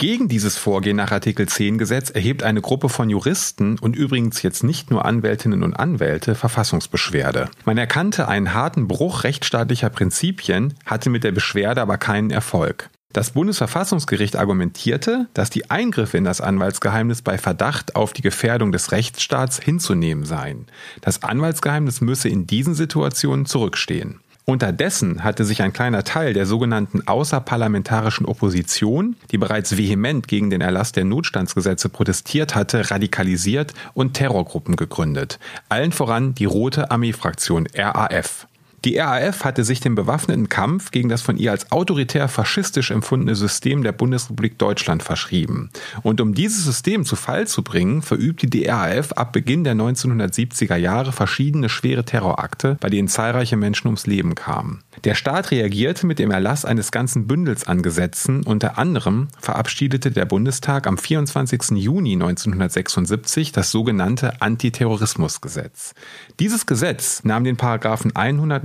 Gegen 0.00 0.28
dieses 0.28 0.56
Vorgehen 0.56 0.96
nach 0.96 1.10
Artikel 1.10 1.48
10 1.48 1.76
Gesetz 1.76 2.10
erhebt 2.10 2.44
eine 2.44 2.60
Gruppe 2.60 2.88
von 2.88 3.10
Juristen 3.10 3.80
und 3.80 3.96
übrigens 3.96 4.42
jetzt 4.42 4.62
nicht 4.62 4.92
nur 4.92 5.04
Anwältinnen 5.04 5.64
und 5.64 5.74
Anwälte 5.74 6.36
Verfassungsbeschwerde. 6.36 7.50
Man 7.64 7.78
erkannte 7.78 8.28
einen 8.28 8.54
harten 8.54 8.86
Bruch 8.86 9.24
rechtsstaatlicher 9.24 9.90
Prinzipien, 9.90 10.74
hatte 10.86 11.10
mit 11.10 11.24
der 11.24 11.32
Beschwerde 11.32 11.82
aber 11.82 11.98
keinen 11.98 12.30
Erfolg. 12.30 12.90
Das 13.12 13.32
Bundesverfassungsgericht 13.32 14.36
argumentierte, 14.36 15.26
dass 15.34 15.50
die 15.50 15.68
Eingriffe 15.68 16.16
in 16.16 16.24
das 16.24 16.40
Anwaltsgeheimnis 16.40 17.22
bei 17.22 17.36
Verdacht 17.36 17.96
auf 17.96 18.12
die 18.12 18.22
Gefährdung 18.22 18.70
des 18.70 18.92
Rechtsstaats 18.92 19.58
hinzunehmen 19.58 20.24
seien. 20.24 20.66
Das 21.00 21.24
Anwaltsgeheimnis 21.24 22.00
müsse 22.00 22.28
in 22.28 22.46
diesen 22.46 22.76
Situationen 22.76 23.46
zurückstehen. 23.46 24.20
Unterdessen 24.48 25.24
hatte 25.24 25.44
sich 25.44 25.60
ein 25.60 25.74
kleiner 25.74 26.04
Teil 26.04 26.32
der 26.32 26.46
sogenannten 26.46 27.06
außerparlamentarischen 27.06 28.24
Opposition, 28.24 29.14
die 29.30 29.36
bereits 29.36 29.76
vehement 29.76 30.26
gegen 30.26 30.48
den 30.48 30.62
Erlass 30.62 30.92
der 30.92 31.04
Notstandsgesetze 31.04 31.90
protestiert 31.90 32.54
hatte, 32.54 32.90
radikalisiert 32.90 33.74
und 33.92 34.14
Terrorgruppen 34.14 34.76
gegründet. 34.76 35.38
Allen 35.68 35.92
voran 35.92 36.34
die 36.34 36.46
Rote 36.46 36.90
Armee-Fraktion 36.90 37.68
RAF. 37.76 38.47
Die 38.84 38.98
RAF 38.98 39.44
hatte 39.44 39.64
sich 39.64 39.80
dem 39.80 39.94
bewaffneten 39.94 40.48
Kampf 40.48 40.92
gegen 40.92 41.08
das 41.08 41.22
von 41.22 41.36
ihr 41.36 41.50
als 41.50 41.72
autoritär 41.72 42.28
faschistisch 42.28 42.90
empfundene 42.90 43.34
System 43.34 43.82
der 43.82 43.92
Bundesrepublik 43.92 44.56
Deutschland 44.58 45.02
verschrieben. 45.02 45.70
Und 46.02 46.20
um 46.20 46.34
dieses 46.34 46.64
System 46.64 47.04
zu 47.04 47.16
Fall 47.16 47.48
zu 47.48 47.62
bringen, 47.62 48.02
verübte 48.02 48.46
die 48.46 48.66
RAF 48.66 49.12
ab 49.12 49.32
Beginn 49.32 49.64
der 49.64 49.74
1970er 49.74 50.76
Jahre 50.76 51.12
verschiedene 51.12 51.68
schwere 51.68 52.04
Terrorakte, 52.04 52.76
bei 52.80 52.88
denen 52.88 53.08
zahlreiche 53.08 53.56
Menschen 53.56 53.88
ums 53.88 54.06
Leben 54.06 54.34
kamen. 54.34 54.82
Der 55.04 55.14
Staat 55.14 55.50
reagierte 55.50 56.06
mit 56.06 56.18
dem 56.18 56.30
Erlass 56.30 56.64
eines 56.64 56.90
ganzen 56.90 57.26
Bündels 57.26 57.66
an 57.66 57.82
Gesetzen. 57.82 58.42
Unter 58.44 58.78
anderem 58.78 59.28
verabschiedete 59.40 60.10
der 60.10 60.24
Bundestag 60.24 60.86
am 60.86 60.98
24. 60.98 61.70
Juni 61.76 62.14
1976 62.14 63.52
das 63.52 63.70
sogenannte 63.70 64.40
Antiterrorismusgesetz. 64.40 65.94
Dieses 66.40 66.66
Gesetz 66.66 67.22
nahm 67.24 67.44
den 67.44 67.56
Paragraphen 67.56 68.14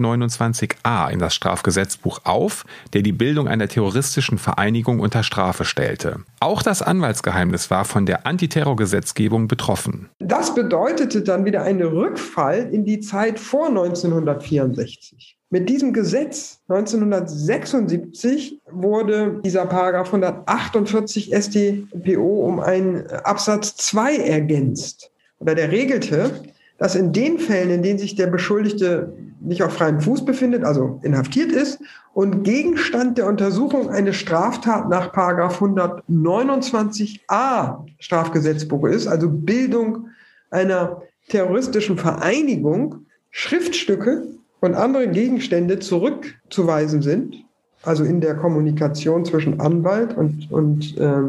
129a 0.05 1.09
in 1.09 1.19
das 1.19 1.33
Strafgesetzbuch 1.33 2.21
auf, 2.23 2.65
der 2.93 3.01
die 3.01 3.11
Bildung 3.11 3.47
einer 3.47 3.67
terroristischen 3.67 4.37
Vereinigung 4.37 4.99
unter 4.99 5.23
Strafe 5.23 5.65
stellte. 5.65 6.19
Auch 6.39 6.61
das 6.61 6.81
Anwaltsgeheimnis 6.81 7.69
war 7.71 7.85
von 7.85 8.05
der 8.05 8.25
Antiterrorgesetzgebung 8.27 9.47
betroffen. 9.47 10.09
Das 10.19 10.53
bedeutete 10.53 11.21
dann 11.21 11.45
wieder 11.45 11.63
einen 11.63 11.81
Rückfall 11.81 12.69
in 12.71 12.85
die 12.85 12.99
Zeit 12.99 13.39
vor 13.39 13.67
1964. 13.67 15.37
Mit 15.53 15.69
diesem 15.69 15.93
Gesetz 15.93 16.61
1976 16.67 18.59
wurde 18.71 19.39
dieser 19.45 19.67
Paragraph 19.67 20.07
148 20.07 21.31
StPO 21.31 22.47
um 22.47 22.59
einen 22.59 23.05
Absatz 23.05 23.75
2 23.75 24.15
ergänzt. 24.15 25.11
Oder 25.37 25.53
der 25.53 25.71
regelte, 25.71 26.41
dass 26.79 26.95
in 26.95 27.13
den 27.13 27.37
Fällen, 27.37 27.69
in 27.69 27.83
denen 27.83 27.99
sich 27.99 28.15
der 28.15 28.27
Beschuldigte 28.27 29.13
nicht 29.43 29.63
auf 29.63 29.73
freiem 29.73 30.01
Fuß 30.01 30.25
befindet, 30.25 30.63
also 30.63 30.99
inhaftiert 31.03 31.51
ist 31.51 31.79
und 32.13 32.43
Gegenstand 32.43 33.17
der 33.17 33.27
Untersuchung 33.27 33.89
eine 33.89 34.13
Straftat 34.13 34.87
nach 34.89 35.13
129a 35.13 37.85
Strafgesetzbuch 37.99 38.85
ist, 38.85 39.07
also 39.07 39.29
Bildung 39.29 40.07
einer 40.49 41.01
terroristischen 41.29 41.97
Vereinigung, 41.97 43.05
Schriftstücke 43.31 44.27
und 44.61 44.75
andere 44.75 45.09
Gegenstände 45.09 45.79
zurückzuweisen 45.79 47.01
sind, 47.01 47.35
also 47.83 48.03
in 48.03 48.21
der 48.21 48.35
Kommunikation 48.35 49.25
zwischen 49.25 49.59
Anwalt 49.59 50.15
und, 50.15 50.51
und 50.51 50.95
äh, 50.97 51.23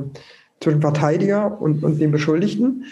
zwischen 0.60 0.80
Verteidiger 0.80 1.60
und, 1.60 1.82
und 1.82 2.00
dem 2.00 2.12
Beschuldigten, 2.12 2.84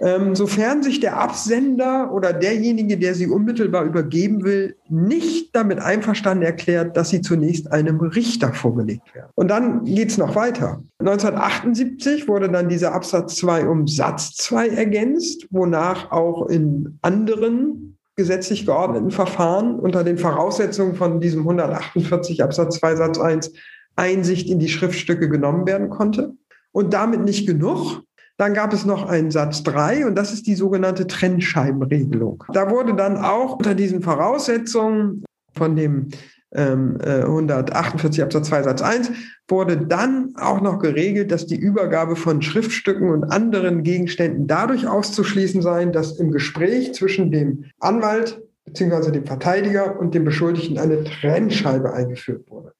ähm, 0.00 0.34
sofern 0.34 0.82
sich 0.82 1.00
der 1.00 1.18
Absender 1.18 2.12
oder 2.12 2.32
derjenige, 2.32 2.98
der 2.98 3.14
sie 3.14 3.28
unmittelbar 3.28 3.84
übergeben 3.84 4.42
will, 4.42 4.76
nicht 4.88 5.54
damit 5.54 5.78
einverstanden 5.78 6.44
erklärt, 6.44 6.96
dass 6.96 7.10
sie 7.10 7.20
zunächst 7.20 7.70
einem 7.70 8.00
Richter 8.00 8.52
vorgelegt 8.52 9.14
werden. 9.14 9.30
Und 9.34 9.48
dann 9.48 9.84
geht 9.84 10.10
es 10.10 10.18
noch 10.18 10.34
weiter. 10.34 10.82
1978 10.98 12.26
wurde 12.26 12.50
dann 12.50 12.68
dieser 12.68 12.92
Absatz 12.94 13.36
2 13.36 13.68
um 13.68 13.86
Satz 13.86 14.34
2 14.34 14.68
ergänzt, 14.68 15.46
wonach 15.50 16.10
auch 16.10 16.48
in 16.48 16.98
anderen 17.02 17.98
gesetzlich 18.16 18.66
geordneten 18.66 19.10
Verfahren 19.10 19.78
unter 19.78 20.04
den 20.04 20.18
Voraussetzungen 20.18 20.96
von 20.96 21.20
diesem 21.20 21.40
148 21.40 22.42
Absatz 22.42 22.78
2 22.78 22.96
Satz 22.96 23.18
1 23.18 23.52
Einsicht 23.96 24.48
in 24.48 24.58
die 24.58 24.68
Schriftstücke 24.68 25.28
genommen 25.28 25.66
werden 25.66 25.90
konnte. 25.90 26.34
Und 26.72 26.94
damit 26.94 27.22
nicht 27.22 27.46
genug. 27.46 28.02
Dann 28.42 28.54
gab 28.54 28.72
es 28.72 28.84
noch 28.84 29.08
einen 29.08 29.30
Satz 29.30 29.62
3 29.62 30.04
und 30.04 30.16
das 30.16 30.32
ist 30.32 30.48
die 30.48 30.56
sogenannte 30.56 31.06
Trennscheibenregelung. 31.06 32.42
Da 32.52 32.70
wurde 32.70 32.92
dann 32.96 33.16
auch 33.16 33.58
unter 33.58 33.76
diesen 33.76 34.02
Voraussetzungen 34.02 35.24
von 35.54 35.76
dem 35.76 36.08
ähm, 36.50 36.98
148 37.00 38.18
äh, 38.18 38.22
Absatz 38.24 38.48
2 38.48 38.64
Satz 38.64 38.82
1 38.82 39.12
wurde 39.46 39.76
dann 39.76 40.34
auch 40.34 40.60
noch 40.60 40.80
geregelt, 40.80 41.30
dass 41.30 41.46
die 41.46 41.54
Übergabe 41.54 42.16
von 42.16 42.42
Schriftstücken 42.42 43.10
und 43.10 43.22
anderen 43.22 43.84
Gegenständen 43.84 44.48
dadurch 44.48 44.88
auszuschließen 44.88 45.62
sei, 45.62 45.84
dass 45.84 46.18
im 46.18 46.32
Gespräch 46.32 46.94
zwischen 46.94 47.30
dem 47.30 47.66
Anwalt 47.78 48.42
bzw. 48.64 49.12
dem 49.12 49.24
Verteidiger 49.24 50.00
und 50.00 50.16
dem 50.16 50.24
Beschuldigten 50.24 50.78
eine 50.78 51.04
Trennscheibe 51.04 51.92
eingeführt 51.92 52.50
wurde. 52.50 52.72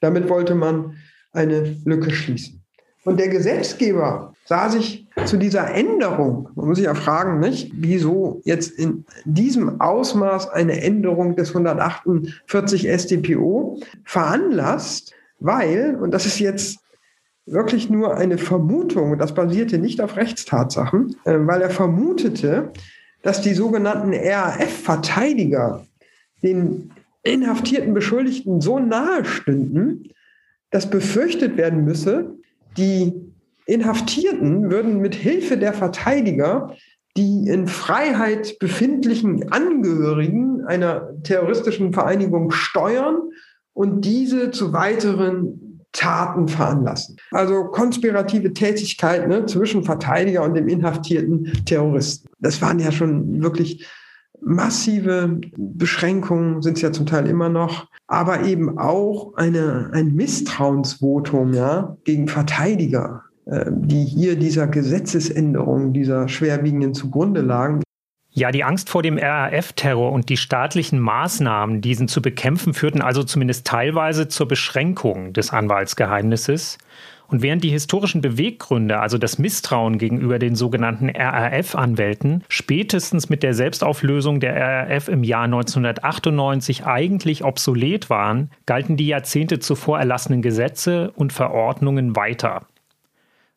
Damit 0.00 0.30
wollte 0.30 0.54
man 0.54 0.94
eine 1.32 1.76
Lücke 1.84 2.10
schließen. 2.10 2.64
Und 3.04 3.20
der 3.20 3.28
Gesetzgeber 3.28 4.32
sah 4.46 4.70
sich 4.70 4.99
zu 5.26 5.36
dieser 5.36 5.72
Änderung, 5.74 6.48
man 6.54 6.68
muss 6.68 6.76
sich 6.76 6.86
ja 6.86 6.94
fragen, 6.94 7.40
nicht, 7.40 7.72
wieso 7.74 8.40
jetzt 8.44 8.78
in 8.78 9.04
diesem 9.24 9.80
Ausmaß 9.80 10.48
eine 10.50 10.82
Änderung 10.82 11.36
des 11.36 11.50
148 11.50 12.88
StPO 12.88 13.80
veranlasst, 14.04 15.12
weil, 15.38 15.96
und 16.00 16.12
das 16.12 16.26
ist 16.26 16.38
jetzt 16.38 16.80
wirklich 17.46 17.90
nur 17.90 18.16
eine 18.16 18.38
Vermutung, 18.38 19.18
das 19.18 19.34
basierte 19.34 19.78
nicht 19.78 20.00
auf 20.00 20.16
Rechtstatsachen, 20.16 21.16
äh, 21.24 21.38
weil 21.40 21.62
er 21.62 21.70
vermutete, 21.70 22.72
dass 23.22 23.42
die 23.42 23.54
sogenannten 23.54 24.14
RAF-Verteidiger 24.14 25.86
den 26.42 26.92
inhaftierten 27.22 27.92
Beschuldigten 27.92 28.60
so 28.60 28.78
nahe 28.78 29.24
stünden, 29.24 30.10
dass 30.70 30.88
befürchtet 30.88 31.56
werden 31.56 31.84
müsse, 31.84 32.34
die 32.76 33.12
Inhaftierten 33.70 34.70
würden 34.70 34.98
mit 34.98 35.14
Hilfe 35.14 35.56
der 35.56 35.72
Verteidiger 35.72 36.74
die 37.16 37.48
in 37.48 37.66
Freiheit 37.66 38.58
befindlichen 38.60 39.50
Angehörigen 39.50 40.64
einer 40.66 41.08
terroristischen 41.24 41.92
Vereinigung 41.92 42.52
steuern 42.52 43.16
und 43.72 44.04
diese 44.04 44.52
zu 44.52 44.72
weiteren 44.72 45.86
Taten 45.92 46.46
veranlassen. 46.46 47.16
Also 47.32 47.64
konspirative 47.64 48.52
Tätigkeit 48.52 49.26
ne, 49.28 49.44
zwischen 49.46 49.82
Verteidiger 49.82 50.44
und 50.44 50.54
dem 50.54 50.68
inhaftierten 50.68 51.52
Terroristen. 51.64 52.28
Das 52.38 52.62
waren 52.62 52.78
ja 52.78 52.92
schon 52.92 53.42
wirklich 53.42 53.84
massive 54.40 55.40
Beschränkungen, 55.56 56.62
sind 56.62 56.76
es 56.76 56.82
ja 56.82 56.92
zum 56.92 57.06
Teil 57.06 57.26
immer 57.26 57.48
noch 57.48 57.90
aber 58.10 58.42
eben 58.42 58.76
auch 58.76 59.34
eine, 59.36 59.90
ein 59.92 60.16
Misstrauensvotum 60.16 61.54
ja, 61.54 61.96
gegen 62.02 62.26
Verteidiger, 62.26 63.22
die 63.50 64.04
hier 64.04 64.36
dieser 64.36 64.66
Gesetzesänderung, 64.68 65.92
dieser 65.92 66.28
schwerwiegenden 66.28 66.94
zugrunde 66.94 67.40
lagen. 67.40 67.82
Ja, 68.32 68.52
die 68.52 68.62
Angst 68.62 68.90
vor 68.90 69.02
dem 69.02 69.18
RAF-Terror 69.18 70.12
und 70.12 70.28
die 70.28 70.36
staatlichen 70.36 71.00
Maßnahmen, 71.00 71.80
diesen 71.80 72.06
zu 72.06 72.22
bekämpfen, 72.22 72.74
führten 72.74 73.02
also 73.02 73.24
zumindest 73.24 73.66
teilweise 73.66 74.28
zur 74.28 74.46
Beschränkung 74.46 75.32
des 75.32 75.50
Anwaltsgeheimnisses. 75.50 76.78
Und 77.26 77.42
während 77.42 77.62
die 77.64 77.70
historischen 77.70 78.20
Beweggründe, 78.20 79.00
also 79.00 79.18
das 79.18 79.38
Misstrauen 79.38 79.98
gegenüber 79.98 80.38
den 80.38 80.54
sogenannten 80.54 81.10
RAF-Anwälten, 81.10 82.44
spätestens 82.48 83.28
mit 83.28 83.42
der 83.42 83.54
Selbstauflösung 83.54 84.38
der 84.38 84.54
RAF 84.54 85.08
im 85.08 85.24
Jahr 85.24 85.44
1998 85.44 86.86
eigentlich 86.86 87.44
obsolet 87.44 88.10
waren, 88.10 88.50
galten 88.66 88.96
die 88.96 89.06
Jahrzehnte 89.08 89.58
zuvor 89.58 89.98
erlassenen 89.98 90.42
Gesetze 90.42 91.12
und 91.16 91.32
Verordnungen 91.32 92.14
weiter. 92.14 92.66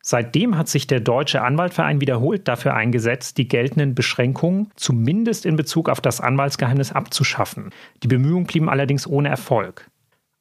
Seitdem 0.06 0.58
hat 0.58 0.68
sich 0.68 0.86
der 0.86 1.00
Deutsche 1.00 1.40
Anwaltverein 1.40 1.98
wiederholt 1.98 2.46
dafür 2.46 2.74
eingesetzt, 2.74 3.38
die 3.38 3.48
geltenden 3.48 3.94
Beschränkungen 3.94 4.70
zumindest 4.76 5.46
in 5.46 5.56
Bezug 5.56 5.88
auf 5.88 6.02
das 6.02 6.20
Anwaltsgeheimnis 6.20 6.92
abzuschaffen. 6.92 7.70
Die 8.02 8.08
Bemühungen 8.08 8.44
blieben 8.44 8.68
allerdings 8.68 9.06
ohne 9.06 9.30
Erfolg. 9.30 9.88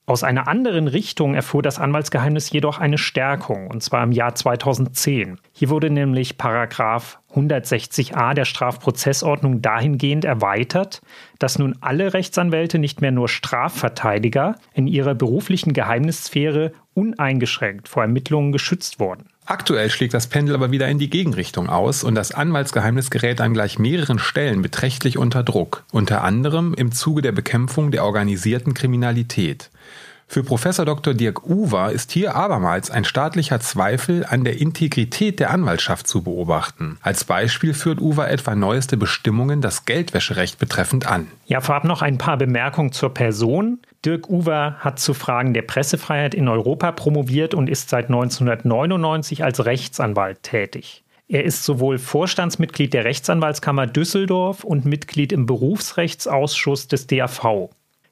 Aus 0.06 0.26
einer 0.26 0.50
anderen 0.50 0.90
Richtung 0.90 1.34
erfuhr 1.34 1.62
das 1.62 1.80
Anwaltsgeheimnis 1.80 2.52
jedoch 2.52 2.78
eine 2.78 2.98
Stärkung, 2.98 3.68
und 3.68 3.82
zwar 3.82 4.04
im 4.04 4.12
Jahr 4.12 4.36
2010. 4.36 5.40
Hier 5.54 5.70
wurde 5.70 5.90
nämlich 5.90 6.38
Paragraph 6.38 7.22
160a 7.34 8.34
der 8.34 8.44
Strafprozessordnung 8.44 9.62
dahingehend 9.62 10.26
erweitert, 10.26 11.02
dass 11.40 11.58
nun 11.58 11.78
alle 11.80 12.14
Rechtsanwälte 12.14 12.80
nicht 12.80 13.00
mehr 13.00 13.12
nur 13.12 13.30
Strafverteidiger 13.30 14.58
in 14.74 14.88
ihrer 14.88 15.16
beruflichen 15.16 15.72
Geheimnissphäre 15.72 16.74
uneingeschränkt 16.94 17.88
vor 17.88 18.04
Ermittlungen 18.04 18.52
geschützt 18.52 19.00
wurden. 19.00 19.30
Aktuell 19.46 19.90
schlägt 19.90 20.14
das 20.14 20.28
Pendel 20.28 20.56
aber 20.56 20.72
wieder 20.72 20.88
in 20.88 21.00
die 21.00 21.10
Gegenrichtung 21.10 21.70
aus 21.70 22.04
und 22.04 22.16
das 22.16 22.32
Anwaltsgeheimnis 22.32 23.12
gerät 23.12 23.42
an 23.42 23.54
gleich 23.54 23.78
mehreren 23.78 24.20
Stellen 24.20 24.62
beträchtlich 24.62 25.18
unter 25.18 25.44
Druck, 25.44 25.84
unter 25.92 26.24
anderem 26.24 26.74
im 26.74 26.92
Zuge 26.92 27.22
der 27.22 27.34
Bekämpfung 27.34 27.92
der 27.92 28.06
organisierten 28.06 28.74
Kriminalität. 28.74 29.70
Für 30.28 30.44
Professor 30.44 30.86
Dr. 30.86 31.14
Dirk 31.14 31.48
Uwer 31.48 31.92
ist 31.92 32.12
hier 32.12 32.36
abermals 32.36 32.90
ein 32.90 33.06
staatlicher 33.06 33.60
Zweifel 33.60 34.26
an 34.26 34.44
der 34.44 34.60
Integrität 34.60 35.40
der 35.40 35.52
Anwaltschaft 35.52 36.08
zu 36.08 36.24
beobachten. 36.24 36.98
Als 37.02 37.24
Beispiel 37.24 37.74
führt 37.74 38.02
Uwer 38.02 38.30
etwa 38.30 38.56
neueste 38.56 38.98
Bestimmungen 38.98 39.62
das 39.62 39.86
Geldwäscherecht 39.86 40.58
betreffend 40.58 41.06
an. 41.06 41.28
Ja, 41.46 41.62
vorab 41.62 41.84
noch 41.84 42.02
ein 42.02 42.18
paar 42.18 42.38
Bemerkungen 42.38 42.94
zur 42.94 43.14
Person. 43.14 43.80
Dirk 44.06 44.30
Uwer 44.30 44.76
hat 44.80 45.00
zu 45.00 45.14
Fragen 45.14 45.54
der 45.54 45.62
Pressefreiheit 45.62 46.36
in 46.36 46.50
Europa 46.50 46.92
promoviert 46.92 47.54
und 47.54 47.70
ist 47.70 47.90
seit 47.90 48.06
1999 48.06 49.44
als 49.44 49.66
Rechtsanwalt 49.66 50.44
tätig. 50.44 51.04
Er 51.30 51.46
ist 51.46 51.64
sowohl 51.64 51.98
Vorstandsmitglied 51.98 52.94
der 52.94 53.06
Rechtsanwaltskammer 53.06 53.88
Düsseldorf 53.88 54.64
und 54.64 54.86
Mitglied 54.86 55.32
im 55.32 55.46
Berufsrechtsausschuss 55.46 56.90
des 56.90 57.08
DAV. 57.08 57.70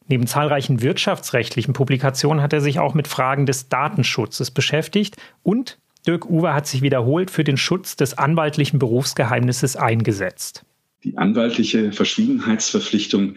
Neben 0.07 0.27
zahlreichen 0.27 0.81
wirtschaftsrechtlichen 0.81 1.73
Publikationen 1.73 2.41
hat 2.41 2.53
er 2.53 2.61
sich 2.61 2.79
auch 2.79 2.93
mit 2.93 3.07
Fragen 3.07 3.45
des 3.45 3.69
Datenschutzes 3.69 4.51
beschäftigt 4.51 5.17
und 5.43 5.77
Dirk 6.07 6.25
Uwe 6.25 6.53
hat 6.53 6.67
sich 6.67 6.81
wiederholt 6.81 7.29
für 7.29 7.43
den 7.43 7.57
Schutz 7.57 7.95
des 7.95 8.17
anwaltlichen 8.17 8.79
Berufsgeheimnisses 8.79 9.75
eingesetzt. 9.75 10.65
Die 11.03 11.17
anwaltliche 11.17 11.91
Verschwiegenheitsverpflichtung 11.91 13.35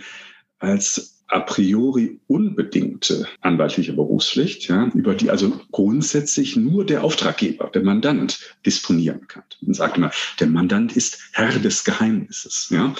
als 0.59 1.14
a 1.35 1.41
priori 1.41 2.21
unbedingte 2.29 3.27
anwaltliche 3.41 3.93
Berufspflicht, 3.93 4.69
ja, 4.69 4.89
über 4.95 5.15
die 5.15 5.31
also 5.31 5.61
grundsätzlich 5.73 6.55
nur 6.55 6.87
der 6.87 7.03
Auftraggeber, 7.03 7.71
der 7.75 7.83
Mandant 7.83 8.57
disponieren 8.65 9.27
kann. 9.27 9.43
Man 9.61 9.75
sagt 9.75 9.97
immer, 9.97 10.13
der 10.39 10.47
Mandant 10.47 10.97
ist 10.97 11.19
Herr 11.33 11.59
des 11.59 11.83
Geheimnisses, 11.83 12.69
ja, 12.71 12.95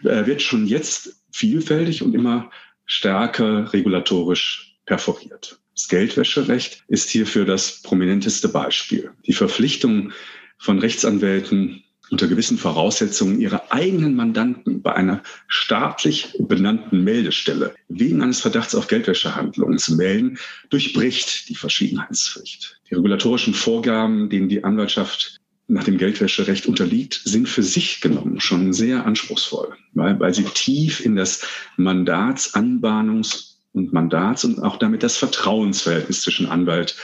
wird 0.00 0.42
schon 0.42 0.66
jetzt 0.66 1.22
vielfältig 1.30 2.02
und 2.02 2.14
immer 2.14 2.50
stärker 2.84 3.72
regulatorisch 3.72 4.76
perforiert. 4.84 5.60
Das 5.72 5.86
Geldwäscherecht 5.86 6.82
ist 6.88 7.10
hierfür 7.10 7.44
das 7.44 7.82
prominenteste 7.82 8.48
Beispiel. 8.48 9.12
Die 9.24 9.32
Verpflichtung 9.32 10.10
von 10.58 10.80
Rechtsanwälten 10.80 11.84
unter 12.10 12.26
gewissen 12.26 12.58
Voraussetzungen 12.58 13.40
ihre 13.40 13.70
eigenen 13.70 14.14
Mandanten 14.14 14.82
bei 14.82 14.94
einer 14.94 15.22
staatlich 15.46 16.34
benannten 16.38 17.04
Meldestelle 17.04 17.74
wegen 17.88 18.22
eines 18.22 18.40
Verdachts 18.40 18.74
auf 18.74 18.86
Geldwäschehandlungen 18.86 19.78
zu 19.78 19.96
melden, 19.96 20.38
durchbricht 20.70 21.48
die 21.48 21.54
Verschwiegenheitspflicht. 21.54 22.80
Die 22.90 22.94
regulatorischen 22.94 23.54
Vorgaben, 23.54 24.30
denen 24.30 24.48
die 24.48 24.64
Anwaltschaft 24.64 25.38
nach 25.68 25.84
dem 25.84 25.98
Geldwäscherecht 25.98 26.66
unterliegt, 26.66 27.20
sind 27.24 27.48
für 27.48 27.62
sich 27.62 28.00
genommen 28.00 28.40
schon 28.40 28.72
sehr 28.72 29.04
anspruchsvoll, 29.04 29.76
weil, 29.92 30.18
weil 30.18 30.32
sie 30.32 30.44
tief 30.44 31.04
in 31.04 31.14
das 31.14 31.46
Mandatsanbahnungs- 31.76 33.56
und 33.72 33.92
Mandats- 33.92 34.44
und 34.44 34.60
auch 34.62 34.78
damit 34.78 35.02
das 35.02 35.18
Vertrauensverhältnis 35.18 36.22
zwischen 36.22 36.46
Anwalt 36.46 36.96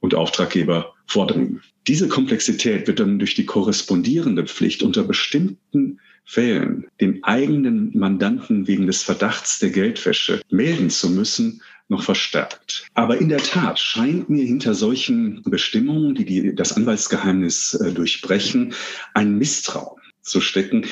und 0.00 0.14
Auftraggeber 0.14 0.95
vordringen. 1.06 1.62
Diese 1.86 2.08
Komplexität 2.08 2.86
wird 2.86 3.00
dann 3.00 3.18
durch 3.18 3.34
die 3.34 3.46
korrespondierende 3.46 4.44
Pflicht 4.46 4.82
unter 4.82 5.04
bestimmten 5.04 6.00
Fällen 6.24 6.86
den 7.00 7.22
eigenen 7.22 7.96
Mandanten 7.96 8.66
wegen 8.66 8.86
des 8.86 9.04
Verdachts 9.04 9.60
der 9.60 9.70
Geldwäsche 9.70 10.40
melden 10.50 10.90
zu 10.90 11.08
müssen, 11.08 11.62
noch 11.88 12.02
verstärkt. 12.02 12.88
Aber 12.94 13.18
in 13.18 13.28
der 13.28 13.38
Tat 13.38 13.78
scheint 13.78 14.28
mir 14.28 14.44
hinter 14.44 14.74
solchen 14.74 15.42
Bestimmungen, 15.44 16.16
die, 16.16 16.24
die 16.24 16.54
das 16.54 16.72
Anwaltsgeheimnis 16.72 17.74
äh, 17.74 17.92
durchbrechen, 17.92 18.74
ein 19.14 19.38
Misstrauen 19.38 20.02
zu 20.20 20.40
stecken, 20.40 20.86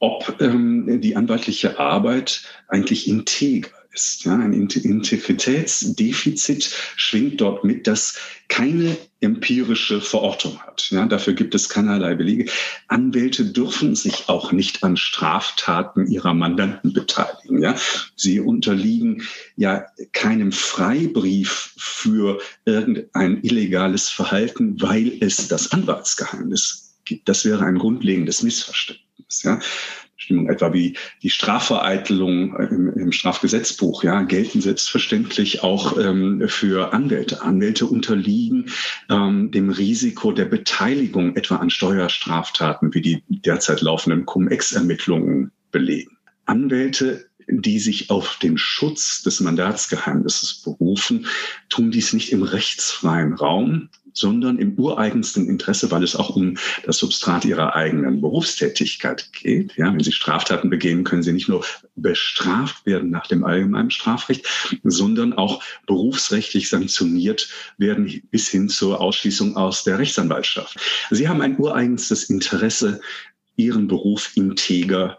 ob 0.00 0.36
ähm, 0.40 1.00
die 1.00 1.16
anwaltliche 1.16 1.78
Arbeit 1.78 2.42
eigentlich 2.68 3.08
integer 3.08 3.70
ist. 3.94 4.24
Ja, 4.24 4.36
ein 4.36 4.52
Integritätsdefizit 4.52 6.74
schwingt 6.96 7.40
dort 7.40 7.64
mit, 7.64 7.86
das 7.86 8.18
keine 8.48 8.98
empirische 9.20 10.02
Verortung 10.02 10.58
hat. 10.60 10.90
Ja, 10.90 11.06
dafür 11.06 11.32
gibt 11.32 11.54
es 11.54 11.70
keinerlei 11.70 12.14
Belege. 12.14 12.50
Anwälte 12.88 13.46
dürfen 13.46 13.94
sich 13.94 14.28
auch 14.28 14.52
nicht 14.52 14.84
an 14.84 14.96
Straftaten 14.96 16.06
ihrer 16.06 16.34
Mandanten 16.34 16.92
beteiligen. 16.92 17.62
Ja, 17.62 17.76
sie 18.16 18.40
unterliegen 18.40 19.22
ja 19.56 19.86
keinem 20.12 20.52
Freibrief 20.52 21.72
für 21.76 22.40
irgendein 22.66 23.42
illegales 23.42 24.10
Verhalten, 24.10 24.82
weil 24.82 25.16
es 25.20 25.48
das 25.48 25.72
Anwaltsgeheimnis 25.72 26.84
gibt. 27.04 27.28
Das 27.28 27.44
wäre 27.44 27.64
ein 27.64 27.78
grundlegendes 27.78 28.42
Missverständnis. 28.42 29.42
Ja, 29.42 29.60
Bestimmungen 30.16 30.48
etwa 30.48 30.72
wie 30.72 30.96
die 31.22 31.30
Strafvereitelung 31.30 32.56
im, 32.56 32.92
im 32.94 33.12
Strafgesetzbuch, 33.12 34.04
ja, 34.04 34.22
gelten 34.22 34.60
selbstverständlich 34.60 35.62
auch 35.62 35.98
ähm, 35.98 36.44
für 36.46 36.92
Anwälte. 36.92 37.42
Anwälte 37.42 37.86
unterliegen 37.86 38.70
ähm, 39.10 39.50
dem 39.50 39.70
Risiko 39.70 40.32
der 40.32 40.46
Beteiligung 40.46 41.36
etwa 41.36 41.56
an 41.56 41.70
Steuerstraftaten, 41.70 42.94
wie 42.94 43.02
die 43.02 43.22
derzeit 43.28 43.80
laufenden 43.80 44.24
Cum-Ex-Ermittlungen 44.26 45.50
belegen. 45.70 46.16
Anwälte 46.44 47.26
die 47.46 47.78
sich 47.78 48.10
auf 48.10 48.38
den 48.38 48.56
Schutz 48.56 49.22
des 49.22 49.40
Mandatsgeheimnisses 49.40 50.62
berufen, 50.62 51.26
tun 51.68 51.90
dies 51.90 52.12
nicht 52.12 52.32
im 52.32 52.42
rechtsfreien 52.42 53.34
Raum, 53.34 53.90
sondern 54.14 54.58
im 54.58 54.78
ureigensten 54.78 55.48
Interesse, 55.48 55.90
weil 55.90 56.02
es 56.02 56.16
auch 56.16 56.30
um 56.30 56.56
das 56.84 56.98
Substrat 56.98 57.44
ihrer 57.44 57.74
eigenen 57.74 58.20
Berufstätigkeit 58.20 59.32
geht. 59.32 59.76
Ja, 59.76 59.92
wenn 59.92 60.00
sie 60.00 60.12
Straftaten 60.12 60.70
begehen, 60.70 61.04
können 61.04 61.22
sie 61.22 61.32
nicht 61.32 61.48
nur 61.48 61.64
bestraft 61.96 62.86
werden 62.86 63.10
nach 63.10 63.26
dem 63.26 63.44
allgemeinen 63.44 63.90
Strafrecht, 63.90 64.46
sondern 64.84 65.32
auch 65.32 65.62
berufsrechtlich 65.86 66.68
sanktioniert 66.68 67.48
werden 67.76 68.22
bis 68.30 68.48
hin 68.48 68.68
zur 68.68 69.00
Ausschließung 69.00 69.56
aus 69.56 69.84
der 69.84 69.98
Rechtsanwaltschaft. 69.98 70.78
Sie 71.10 71.28
haben 71.28 71.42
ein 71.42 71.58
ureigenstes 71.58 72.30
Interesse, 72.30 73.00
ihren 73.56 73.88
Beruf 73.88 74.36
integer 74.36 75.18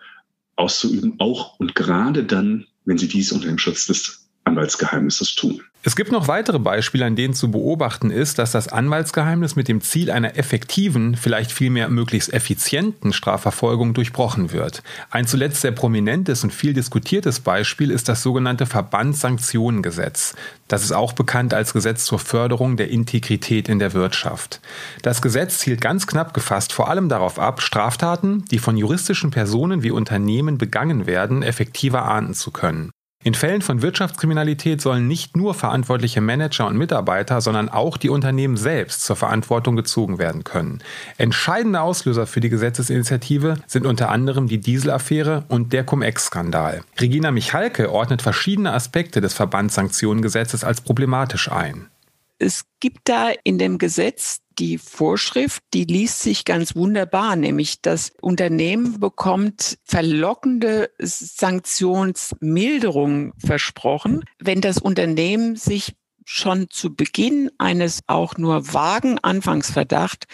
auszuüben, 0.56 1.16
auch 1.20 1.60
und 1.60 1.76
gerade 1.76 2.24
dann, 2.24 2.66
wenn 2.86 2.98
sie 2.98 3.08
dies 3.08 3.32
unter 3.32 3.48
dem 3.48 3.58
Schutz 3.58 3.88
des 3.88 4.25
Anwaltsgeheimnisses 4.46 5.36
tun. 5.36 5.62
Es 5.88 5.96
gibt 5.96 6.12
noch 6.12 6.28
weitere 6.28 6.58
Beispiele, 6.58 7.06
an 7.06 7.16
denen 7.16 7.36
zu 7.36 7.52
beobachten 7.52 8.10
ist, 8.10 8.40
dass 8.40 8.52
das 8.52 8.68
Anwaltsgeheimnis 8.68 9.56
mit 9.56 9.68
dem 9.68 9.82
Ziel 9.82 10.10
einer 10.10 10.36
effektiven, 10.36 11.16
vielleicht 11.16 11.52
vielmehr 11.52 11.90
möglichst 11.90 12.34
effizienten 12.34 13.14
Strafverfolgung 13.14 13.94
durchbrochen 13.94 14.52
wird. 14.52 14.82
Ein 15.12 15.28
zuletzt 15.28 15.62
sehr 15.62 15.74
prominentes 15.74 16.44
und 16.44 16.52
viel 16.52 16.74
diskutiertes 16.74 17.40
Beispiel 17.40 17.92
ist 17.92 18.10
das 18.10 18.24
sogenannte 18.24 18.66
Verbandssanktionengesetz. 18.66 20.34
Das 20.68 20.84
ist 20.84 20.92
auch 20.92 21.14
bekannt 21.14 21.54
als 21.54 21.74
Gesetz 21.74 22.06
zur 22.06 22.18
Förderung 22.18 22.78
der 22.78 22.90
Integrität 22.90 23.70
in 23.70 23.78
der 23.78 23.94
Wirtschaft. 23.94 24.62
Das 25.04 25.22
Gesetz 25.22 25.60
zielt 25.60 25.82
ganz 25.82 26.08
knapp 26.08 26.34
gefasst 26.34 26.74
vor 26.74 26.90
allem 26.90 27.10
darauf 27.10 27.38
ab, 27.38 27.62
Straftaten, 27.62 28.44
die 28.50 28.58
von 28.58 28.76
juristischen 28.76 29.30
Personen 29.30 29.84
wie 29.84 29.92
Unternehmen 29.92 30.58
begangen 30.58 31.06
werden, 31.06 31.44
effektiver 31.44 32.06
ahnden 32.06 32.34
zu 32.34 32.50
können. 32.50 32.90
In 33.26 33.34
Fällen 33.34 33.64
von 33.64 33.82
Wirtschaftskriminalität 33.82 34.82
sollen 34.82 35.08
nicht 35.08 35.36
nur 35.36 35.56
verantwortliche 35.56 36.22
Manager 36.22 36.68
und 36.68 36.78
Mitarbeiter, 36.78 37.42
sondern 37.42 37.70
auch 37.70 37.98
die 37.98 38.10
Unternehmen 38.10 38.56
selbst 38.56 39.04
zur 39.04 39.16
Verantwortung 39.16 39.76
gezogen 39.76 40.20
werden 40.20 40.44
können. 40.44 40.84
Entscheidende 41.18 41.82
Auslöser 41.82 42.28
für 42.28 42.40
die 42.40 42.50
Gesetzesinitiative 42.50 43.56
sind 43.66 43.88
unter 43.88 44.10
anderem 44.10 44.48
die 44.48 44.60
Dieselaffäre 44.60 45.44
und 45.48 45.74
der 45.74 45.84
Cum-Ex-Skandal. 45.84 46.84
Regina 47.00 47.32
Michalke 47.32 47.92
ordnet 47.92 48.22
verschiedene 48.22 48.74
Aspekte 48.74 49.22
des 49.22 49.34
Verbandssanktionengesetzes 49.34 50.64
als 50.64 50.82
problematisch 50.82 51.52
ein. 51.52 51.88
Es 52.38 52.64
gibt 52.80 53.10
da 53.10 53.32
in 53.44 53.58
dem 53.58 53.78
Gesetz 53.78 54.40
die 54.60 54.78
Vorschrift, 54.78 55.64
die 55.74 55.86
liest 55.86 56.20
sich 56.22 56.46
ganz 56.46 56.76
wunderbar, 56.76 57.36
nämlich 57.36 57.82
das 57.82 58.12
Unternehmen 58.22 59.00
bekommt 59.00 59.80
verlockende 59.84 60.92
Sanktionsmilderung 61.00 63.34
versprochen, 63.38 64.24
wenn 64.40 64.62
das 64.62 64.78
Unternehmen 64.78 65.56
sich 65.56 65.96
schon 66.26 66.70
zu 66.70 66.96
Beginn 66.96 67.50
eines 67.58 68.02
auch 68.08 68.38
nur 68.38 68.72
vagen 68.74 69.18
Anfangsverdacht 69.20 70.26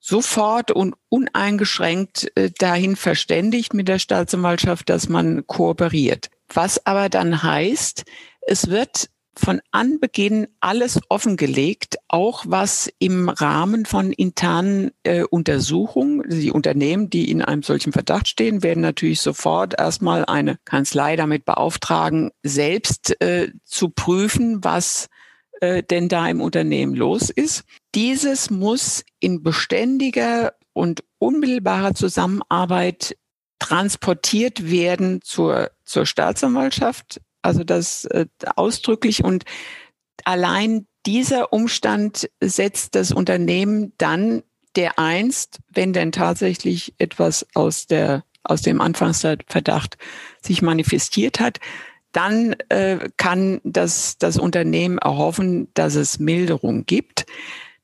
sofort 0.00 0.70
und 0.70 0.94
uneingeschränkt 1.08 2.30
äh, 2.36 2.50
dahin 2.58 2.96
verständigt 2.96 3.74
mit 3.74 3.88
der 3.88 3.98
Staatsanwaltschaft, 3.98 4.88
dass 4.88 5.08
man 5.08 5.46
kooperiert. 5.46 6.30
Was 6.52 6.86
aber 6.86 7.08
dann 7.08 7.42
heißt, 7.42 8.04
es 8.42 8.68
wird 8.68 9.08
von 9.38 9.60
Anbeginn 9.70 10.48
alles 10.60 11.00
offengelegt, 11.08 11.96
auch 12.08 12.44
was 12.46 12.90
im 12.98 13.28
Rahmen 13.28 13.84
von 13.84 14.12
internen 14.12 14.90
äh, 15.02 15.22
Untersuchungen, 15.22 16.28
die 16.28 16.50
Unternehmen, 16.50 17.10
die 17.10 17.30
in 17.30 17.42
einem 17.42 17.62
solchen 17.62 17.92
Verdacht 17.92 18.28
stehen, 18.28 18.62
werden 18.62 18.80
natürlich 18.80 19.20
sofort 19.20 19.78
erstmal 19.78 20.24
eine 20.24 20.58
Kanzlei 20.64 21.16
damit 21.16 21.44
beauftragen, 21.44 22.30
selbst 22.42 23.20
äh, 23.20 23.52
zu 23.64 23.90
prüfen, 23.90 24.64
was 24.64 25.08
äh, 25.60 25.82
denn 25.82 26.08
da 26.08 26.28
im 26.28 26.40
Unternehmen 26.40 26.94
los 26.94 27.30
ist. 27.30 27.64
Dieses 27.94 28.50
muss 28.50 29.04
in 29.20 29.42
beständiger 29.42 30.54
und 30.72 31.02
unmittelbarer 31.18 31.94
Zusammenarbeit 31.94 33.16
transportiert 33.58 34.70
werden 34.70 35.22
zur, 35.22 35.70
zur 35.84 36.06
Staatsanwaltschaft, 36.06 37.20
also 37.46 37.64
das 37.64 38.04
äh, 38.06 38.26
ausdrücklich 38.56 39.24
und 39.24 39.44
allein 40.24 40.86
dieser 41.06 41.52
Umstand 41.52 42.28
setzt 42.40 42.94
das 42.94 43.12
Unternehmen 43.12 43.92
dann 43.96 44.42
der 44.74 44.98
einst, 44.98 45.60
wenn 45.72 45.92
denn 45.92 46.12
tatsächlich 46.12 46.94
etwas 46.98 47.46
aus 47.54 47.86
der 47.86 48.24
aus 48.42 48.62
dem 48.62 48.80
Anfangsverdacht 48.80 49.98
sich 50.40 50.62
manifestiert 50.62 51.40
hat, 51.40 51.58
dann 52.12 52.54
äh, 52.68 53.10
kann 53.16 53.60
das, 53.64 54.18
das 54.18 54.38
Unternehmen 54.38 54.98
erhoffen, 54.98 55.68
dass 55.74 55.96
es 55.96 56.18
Milderung 56.18 56.86
gibt. 56.86 57.26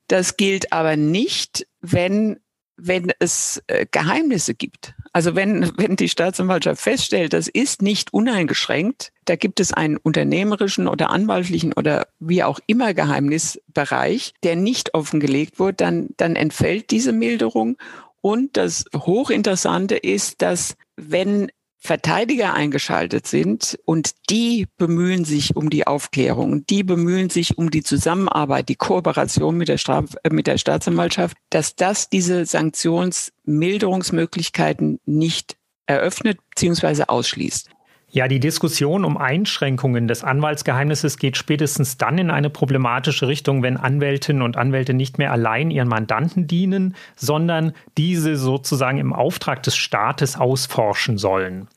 Das 0.07 0.37
gilt 0.37 0.71
aber 0.73 0.95
nicht, 0.95 1.67
wenn, 1.81 2.39
wenn 2.85 3.11
es 3.19 3.63
äh, 3.67 3.85
Geheimnisse 3.89 4.53
gibt. 4.53 4.93
Also 5.13 5.35
wenn, 5.35 5.71
wenn 5.77 5.95
die 5.95 6.09
Staatsanwaltschaft 6.09 6.81
feststellt, 6.81 7.33
das 7.33 7.47
ist 7.47 7.81
nicht 7.81 8.13
uneingeschränkt, 8.13 9.11
da 9.25 9.35
gibt 9.35 9.59
es 9.59 9.73
einen 9.73 9.97
unternehmerischen 9.97 10.87
oder 10.87 11.09
anwaltlichen 11.09 11.73
oder 11.73 12.07
wie 12.19 12.43
auch 12.43 12.59
immer 12.67 12.93
Geheimnisbereich, 12.93 14.33
der 14.43 14.55
nicht 14.55 14.93
offengelegt 14.93 15.59
wurde, 15.59 15.75
dann, 15.75 16.09
dann 16.17 16.35
entfällt 16.35 16.91
diese 16.91 17.13
Milderung. 17.13 17.77
Und 18.21 18.57
das 18.57 18.85
Hochinteressante 18.95 19.95
ist, 19.95 20.41
dass 20.41 20.75
wenn 20.95 21.51
Verteidiger 21.85 22.53
eingeschaltet 22.53 23.27
sind 23.27 23.77
und 23.83 24.11
die 24.29 24.67
bemühen 24.77 25.25
sich 25.25 25.57
um 25.57 25.69
die 25.69 25.85
Aufklärung, 25.85 26.65
die 26.65 26.81
bemühen 26.81 27.29
sich 27.29 27.57
um 27.57 27.71
die 27.71 27.83
Zusammenarbeit, 27.83 28.69
die 28.69 28.77
Kooperation 28.77 29.57
mit 29.57 29.67
der, 29.67 29.77
Straf 29.77 30.15
äh, 30.23 30.29
mit 30.29 30.47
der 30.47 30.57
Staatsanwaltschaft, 30.57 31.35
dass 31.49 31.75
das 31.75 32.07
diese 32.07 32.45
Sanktionsmilderungsmöglichkeiten 32.45 35.01
nicht 35.05 35.57
eröffnet 35.85 36.37
bzw. 36.55 37.03
ausschließt. 37.07 37.69
Ja, 38.15 38.29
die 38.29 38.39
Diskussion 38.39 39.03
um 39.03 39.17
Einschränkungen 39.17 40.07
des 40.07 40.23
Anwaltsgeheimnisses 40.23 41.17
geht 41.17 41.35
spätestens 41.35 41.97
dann 41.97 42.19
in 42.19 42.29
eine 42.29 42.51
problematische 42.51 43.27
Richtung, 43.27 43.63
wenn 43.63 43.75
Anwältinnen 43.75 44.43
und 44.43 44.55
Anwälte 44.55 44.93
nicht 44.93 45.17
mehr 45.17 45.31
allein 45.31 45.71
ihren 45.71 45.87
Mandanten 45.87 46.45
dienen, 46.45 46.95
sondern 47.15 47.73
diese 47.97 48.37
sozusagen 48.37 48.99
im 48.99 49.13
Auftrag 49.13 49.63
des 49.63 49.75
Staates 49.75 50.35
ausforschen 50.35 51.17
sollen. 51.17 51.67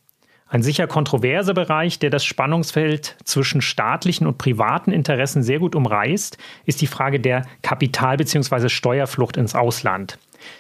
Ein 0.48 0.62
sicher 0.62 0.86
kontroverser 0.86 1.54
Bereich, 1.54 1.98
der 1.98 2.10
das 2.10 2.24
Spannungsfeld 2.24 3.16
zwischen 3.24 3.60
staatlichen 3.60 4.28
und 4.28 4.38
privaten 4.38 4.92
Interessen 4.92 5.42
sehr 5.42 5.58
gut 5.58 5.74
umreißt, 5.74 6.38
ist 6.66 6.80
die 6.80 6.86
Frage 6.86 7.18
der 7.18 7.46
Kapital- 7.62 8.16
bzw. 8.16 8.68
Steuerflucht 8.68 9.36
ins 9.36 9.56
Ausland. 9.56 10.18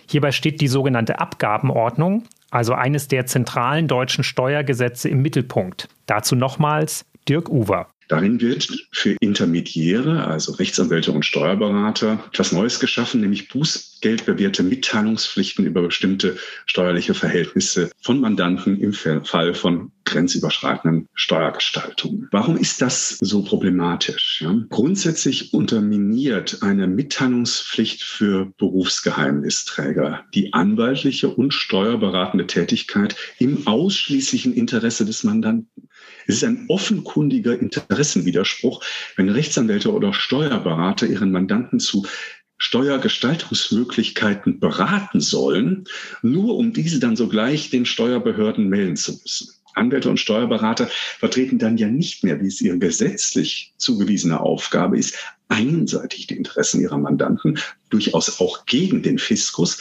Hierbei 0.08 0.32
steht 0.32 0.60
die 0.60 0.66
sogenannte 0.66 1.20
Abgabenordnung, 1.20 2.24
also 2.50 2.74
eines 2.74 3.06
der 3.06 3.26
zentralen 3.26 3.86
deutschen 3.86 4.24
Steuergesetze 4.24 5.08
im 5.08 5.22
Mittelpunkt. 5.22 5.88
Dazu 6.06 6.34
nochmals 6.34 7.04
Dirk 7.28 7.48
Uwer. 7.48 7.86
Darin 8.08 8.40
wird 8.40 8.68
für 8.92 9.16
Intermediäre, 9.20 10.26
also 10.26 10.52
Rechtsanwälte 10.52 11.10
und 11.12 11.24
Steuerberater, 11.24 12.18
etwas 12.32 12.52
Neues 12.52 12.78
geschaffen, 12.78 13.20
nämlich 13.20 13.48
bußgeldbewährte 14.06 14.62
Mitteilungspflichten 14.62 15.66
über 15.66 15.82
bestimmte 15.82 16.36
steuerliche 16.64 17.12
Verhältnisse 17.14 17.90
von 18.00 18.20
Mandanten 18.20 18.78
im 18.78 18.92
Fall 18.92 19.52
von 19.52 19.90
grenzüberschreitenden 20.04 21.08
Steuergestaltungen. 21.14 22.28
Warum 22.30 22.56
ist 22.56 22.80
das 22.80 23.18
so 23.20 23.42
problematisch? 23.42 24.42
Ja? 24.42 24.54
Grundsätzlich 24.68 25.52
unterminiert 25.52 26.58
eine 26.62 26.86
Mitteilungspflicht 26.86 28.04
für 28.04 28.52
Berufsgeheimnisträger 28.58 30.24
die 30.32 30.52
anwaltliche 30.52 31.28
und 31.28 31.52
steuerberatende 31.52 32.46
Tätigkeit 32.46 33.16
im 33.40 33.66
ausschließlichen 33.66 34.54
Interesse 34.54 35.04
des 35.04 35.24
Mandanten. 35.24 35.88
Es 36.28 36.36
ist 36.36 36.44
ein 36.44 36.66
offenkundiger 36.68 37.58
Interessenwiderspruch, 37.58 38.82
wenn 39.16 39.28
Rechtsanwälte 39.28 39.92
oder 39.92 40.12
Steuerberater 40.12 41.06
ihren 41.06 41.30
Mandanten 41.30 41.80
zu 41.80 42.06
Steuergestaltungsmöglichkeiten 42.58 44.60
beraten 44.60 45.20
sollen, 45.20 45.84
nur 46.22 46.56
um 46.56 46.72
diese 46.72 46.98
dann 46.98 47.16
sogleich 47.16 47.70
den 47.70 47.86
Steuerbehörden 47.86 48.68
melden 48.68 48.96
zu 48.96 49.12
müssen. 49.12 49.56
Anwälte 49.76 50.08
und 50.08 50.18
Steuerberater 50.18 50.88
vertreten 51.18 51.58
dann 51.58 51.76
ja 51.76 51.88
nicht 51.88 52.24
mehr, 52.24 52.40
wie 52.40 52.46
es 52.46 52.62
ihre 52.62 52.78
gesetzlich 52.78 53.74
zugewiesene 53.76 54.40
Aufgabe 54.40 54.98
ist, 54.98 55.16
einseitig 55.48 56.26
die 56.26 56.36
Interessen 56.36 56.80
ihrer 56.80 56.98
Mandanten, 56.98 57.58
durchaus 57.90 58.40
auch 58.40 58.64
gegen 58.64 59.02
den 59.02 59.18
Fiskus, 59.18 59.78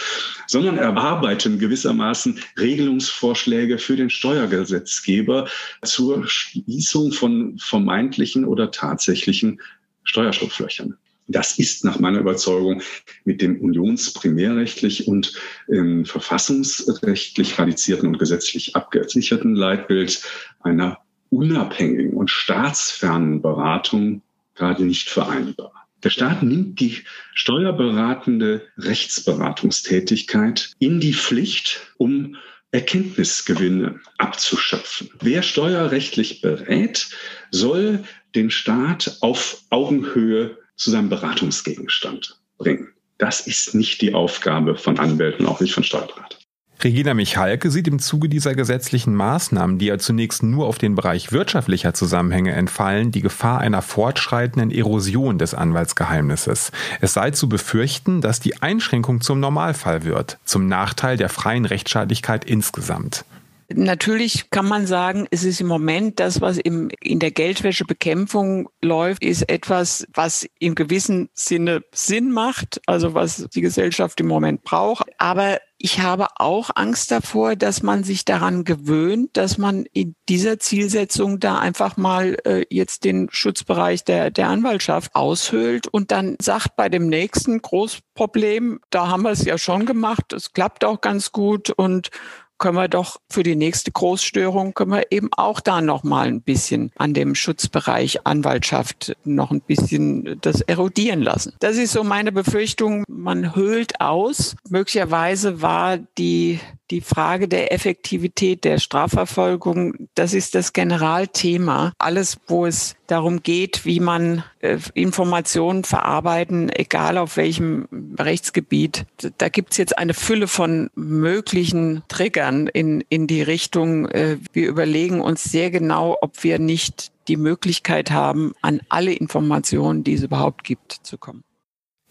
sondern 0.47 0.77
erarbeiten 0.77 1.59
gewissermaßen 1.59 2.39
Regelungsvorschläge 2.59 3.77
für 3.77 3.95
den 3.95 4.09
Steuergesetzgeber 4.09 5.47
zur 5.83 6.27
Schließung 6.27 7.13
von 7.13 7.57
vermeintlichen 7.57 8.45
oder 8.45 8.71
tatsächlichen 8.71 9.61
Steuerschlupflöchern. 10.03 10.97
Das 11.27 11.57
ist 11.57 11.83
nach 11.83 11.99
meiner 11.99 12.19
Überzeugung 12.19 12.81
mit 13.23 13.41
dem 13.41 13.59
unionsprimärrechtlich 13.59 15.07
und 15.07 15.33
ähm, 15.67 16.05
verfassungsrechtlich 16.05 17.57
radizierten 17.57 18.09
und 18.09 18.19
gesetzlich 18.19 18.75
abgesicherten 18.75 19.55
Leitbild 19.55 20.21
einer 20.59 20.99
unabhängigen 21.29 22.13
und 22.13 22.29
staatsfernen 22.29 23.41
Beratung 23.41 24.21
gerade 24.53 24.85
nicht 24.85 25.09
vereinbar. 25.09 25.73
Der 26.03 26.11
Staat 26.11 26.43
nimmt 26.43 26.79
die 26.79 26.99
steuerberatende 27.33 28.61
Rechtsberatungstätigkeit 28.77 30.73
in 30.77 30.99
die 30.99 31.15
Pflicht, 31.15 31.81
um 31.97 32.35
Erkenntnisgewinne 32.69 33.99
abzuschöpfen. 34.17 35.09
Wer 35.21 35.41
steuerrechtlich 35.41 36.41
berät, 36.41 37.09
soll 37.49 38.03
den 38.35 38.51
Staat 38.51 39.17
auf 39.21 39.63
Augenhöhe 39.71 40.57
zu 40.75 40.91
seinem 40.91 41.09
Beratungsgegenstand 41.09 42.39
bringen. 42.57 42.89
Das 43.17 43.47
ist 43.47 43.75
nicht 43.75 44.01
die 44.01 44.13
Aufgabe 44.13 44.75
von 44.75 44.99
Anwälten, 44.99 45.45
auch 45.45 45.61
nicht 45.61 45.73
von 45.73 45.83
Steuerberatern. 45.83 46.39
Regina 46.83 47.13
Michalke 47.13 47.71
sieht 47.71 47.87
im 47.87 47.99
Zuge 47.99 48.27
dieser 48.27 48.53
gesetzlichen 48.53 49.15
Maßnahmen, 49.15 49.79
die 49.79 49.87
ja 49.87 49.97
zunächst 49.97 50.43
nur 50.43 50.67
auf 50.67 50.77
den 50.77 50.93
Bereich 50.93 51.31
wirtschaftlicher 51.31 51.93
Zusammenhänge 51.93 52.51
entfallen, 52.51 53.11
die 53.11 53.21
Gefahr 53.21 53.59
einer 53.59 53.81
fortschreitenden 53.81 54.71
Erosion 54.71 55.37
des 55.37 55.53
Anwaltsgeheimnisses. 55.53 56.71
Es 56.99 57.13
sei 57.13 57.31
zu 57.31 57.47
befürchten, 57.47 58.21
dass 58.21 58.41
die 58.41 58.61
Einschränkung 58.61 59.21
zum 59.21 59.39
Normalfall 59.39 60.03
wird, 60.03 60.37
zum 60.43 60.67
Nachteil 60.67 61.17
der 61.17 61.29
freien 61.29 61.65
Rechtsstaatlichkeit 61.65 62.45
insgesamt. 62.45 63.23
Natürlich 63.73 64.49
kann 64.51 64.67
man 64.67 64.85
sagen, 64.85 65.27
es 65.31 65.43
ist 65.43 65.59
im 65.59 65.67
Moment 65.67 66.19
das, 66.19 66.39
was 66.39 66.57
im, 66.57 66.89
in 67.01 67.19
der 67.19 67.31
Geldwäschebekämpfung 67.31 68.69
läuft, 68.83 69.23
ist 69.23 69.49
etwas, 69.49 70.05
was 70.13 70.47
im 70.59 70.75
gewissen 70.75 71.29
Sinne 71.33 71.81
Sinn 71.93 72.31
macht, 72.31 72.79
also 72.85 73.13
was 73.15 73.47
die 73.53 73.61
Gesellschaft 73.61 74.19
im 74.19 74.27
Moment 74.27 74.63
braucht. 74.63 75.05
Aber 75.17 75.59
ich 75.77 75.99
habe 75.99 76.27
auch 76.35 76.69
Angst 76.75 77.11
davor, 77.11 77.55
dass 77.55 77.83
man 77.83 78.03
sich 78.03 78.23
daran 78.23 78.63
gewöhnt, 78.63 79.35
dass 79.35 79.57
man 79.57 79.85
in 79.91 80.15
dieser 80.29 80.57
Zielsetzung 80.57 81.39
da 81.39 81.59
einfach 81.59 81.97
mal 81.97 82.37
äh, 82.45 82.65
jetzt 82.69 83.03
den 83.03 83.27
Schutzbereich 83.29 84.03
der, 84.05 84.31
der 84.31 84.47
Anwaltschaft 84.47 85.13
aushöhlt 85.15 85.87
und 85.87 86.11
dann 86.11 86.37
sagt 86.41 86.75
bei 86.77 86.87
dem 86.87 87.07
nächsten 87.07 87.61
Großproblem, 87.61 88.79
da 88.89 89.09
haben 89.09 89.23
wir 89.23 89.31
es 89.31 89.43
ja 89.43 89.57
schon 89.57 89.85
gemacht, 89.85 90.31
es 90.33 90.53
klappt 90.53 90.85
auch 90.85 91.01
ganz 91.01 91.31
gut 91.31 91.71
und 91.71 92.09
können 92.57 92.77
wir 92.77 92.87
doch 92.87 93.17
für 93.29 93.43
die 93.43 93.55
nächste 93.55 93.91
Großstörung 93.91 94.73
können 94.73 94.91
wir 94.91 95.11
eben 95.11 95.29
auch 95.35 95.59
da 95.59 95.81
noch 95.81 96.03
mal 96.03 96.27
ein 96.27 96.41
bisschen 96.41 96.91
an 96.95 97.13
dem 97.13 97.35
Schutzbereich 97.35 98.25
Anwaltschaft 98.25 99.15
noch 99.23 99.51
ein 99.51 99.61
bisschen 99.61 100.37
das 100.41 100.61
erodieren 100.61 101.21
lassen. 101.21 101.53
Das 101.59 101.77
ist 101.77 101.93
so 101.93 102.03
meine 102.03 102.31
Befürchtung. 102.31 103.03
Man 103.07 103.55
höhlt 103.55 104.01
aus. 104.01 104.55
Möglicherweise 104.69 105.61
war 105.61 105.97
die 106.17 106.59
die 106.91 107.01
Frage 107.01 107.47
der 107.47 107.73
Effektivität 107.73 108.63
der 108.63 108.79
Strafverfolgung, 108.79 110.07
das 110.13 110.33
ist 110.33 110.55
das 110.55 110.73
Generalthema. 110.73 111.93
Alles, 111.97 112.37
wo 112.47 112.65
es 112.65 112.95
darum 113.07 113.43
geht, 113.43 113.85
wie 113.85 113.99
man 113.99 114.43
äh, 114.59 114.77
Informationen 114.93 115.83
verarbeiten, 115.83 116.69
egal 116.69 117.17
auf 117.17 117.37
welchem 117.37 117.87
Rechtsgebiet. 118.19 119.05
Da 119.37 119.49
gibt's 119.49 119.77
jetzt 119.77 119.97
eine 119.97 120.13
Fülle 120.13 120.47
von 120.47 120.89
möglichen 120.95 122.03
Triggern 122.07 122.67
in, 122.67 123.03
in 123.09 123.27
die 123.27 123.41
Richtung. 123.41 124.07
Äh, 124.09 124.37
wir 124.53 124.67
überlegen 124.67 125.21
uns 125.21 125.43
sehr 125.43 125.71
genau, 125.71 126.17
ob 126.21 126.43
wir 126.43 126.59
nicht 126.59 127.11
die 127.27 127.37
Möglichkeit 127.37 128.11
haben, 128.11 128.53
an 128.61 128.81
alle 128.89 129.13
Informationen, 129.13 130.03
die 130.03 130.13
es 130.13 130.23
überhaupt 130.23 130.63
gibt, 130.63 130.91
zu 130.91 131.17
kommen. 131.17 131.43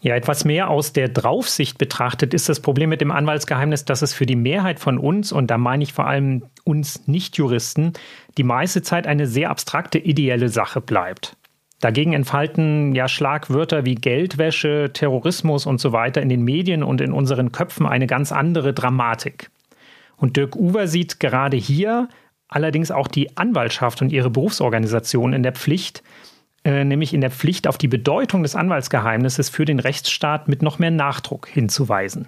Ja, 0.05 0.15
etwas 0.15 0.45
mehr 0.45 0.69
aus 0.69 0.93
der 0.93 1.09
Draufsicht 1.09 1.79
betrachtet 1.79 2.35
ist 2.35 2.47
das 2.47 2.59
Problem 2.59 2.91
mit 2.91 3.01
dem 3.01 3.09
Anwaltsgeheimnis, 3.09 3.85
dass 3.85 4.03
es 4.03 4.13
für 4.13 4.27
die 4.27 4.35
Mehrheit 4.35 4.79
von 4.79 4.99
uns, 4.99 5.31
und 5.31 5.49
da 5.49 5.57
meine 5.57 5.81
ich 5.81 5.93
vor 5.93 6.05
allem 6.05 6.43
uns 6.63 7.07
Nichtjuristen, 7.07 7.93
die 8.37 8.43
meiste 8.43 8.83
Zeit 8.83 9.07
eine 9.07 9.25
sehr 9.25 9.49
abstrakte, 9.49 9.97
ideelle 9.97 10.49
Sache 10.49 10.79
bleibt. 10.79 11.37
Dagegen 11.79 12.13
entfalten 12.13 12.93
ja 12.93 13.07
Schlagwörter 13.07 13.83
wie 13.83 13.95
Geldwäsche, 13.95 14.91
Terrorismus 14.93 15.65
und 15.65 15.81
so 15.81 15.91
weiter 15.91 16.21
in 16.21 16.29
den 16.29 16.43
Medien 16.43 16.83
und 16.83 17.01
in 17.01 17.11
unseren 17.11 17.51
Köpfen 17.51 17.87
eine 17.87 18.05
ganz 18.05 18.31
andere 18.31 18.73
Dramatik. 18.73 19.49
Und 20.17 20.37
Dirk 20.37 20.55
Uwer 20.55 20.87
sieht 20.87 21.19
gerade 21.19 21.57
hier 21.57 22.09
allerdings 22.47 22.91
auch 22.91 23.07
die 23.07 23.35
Anwaltschaft 23.37 24.03
und 24.03 24.11
ihre 24.11 24.29
Berufsorganisation 24.29 25.33
in 25.33 25.41
der 25.41 25.53
Pflicht, 25.53 26.03
äh, 26.65 26.83
nämlich 26.83 27.13
in 27.13 27.21
der 27.21 27.31
Pflicht, 27.31 27.67
auf 27.67 27.77
die 27.77 27.87
Bedeutung 27.87 28.43
des 28.43 28.55
Anwaltsgeheimnisses 28.55 29.49
für 29.49 29.65
den 29.65 29.79
Rechtsstaat 29.79 30.47
mit 30.47 30.61
noch 30.61 30.79
mehr 30.79 30.91
Nachdruck 30.91 31.47
hinzuweisen. 31.47 32.27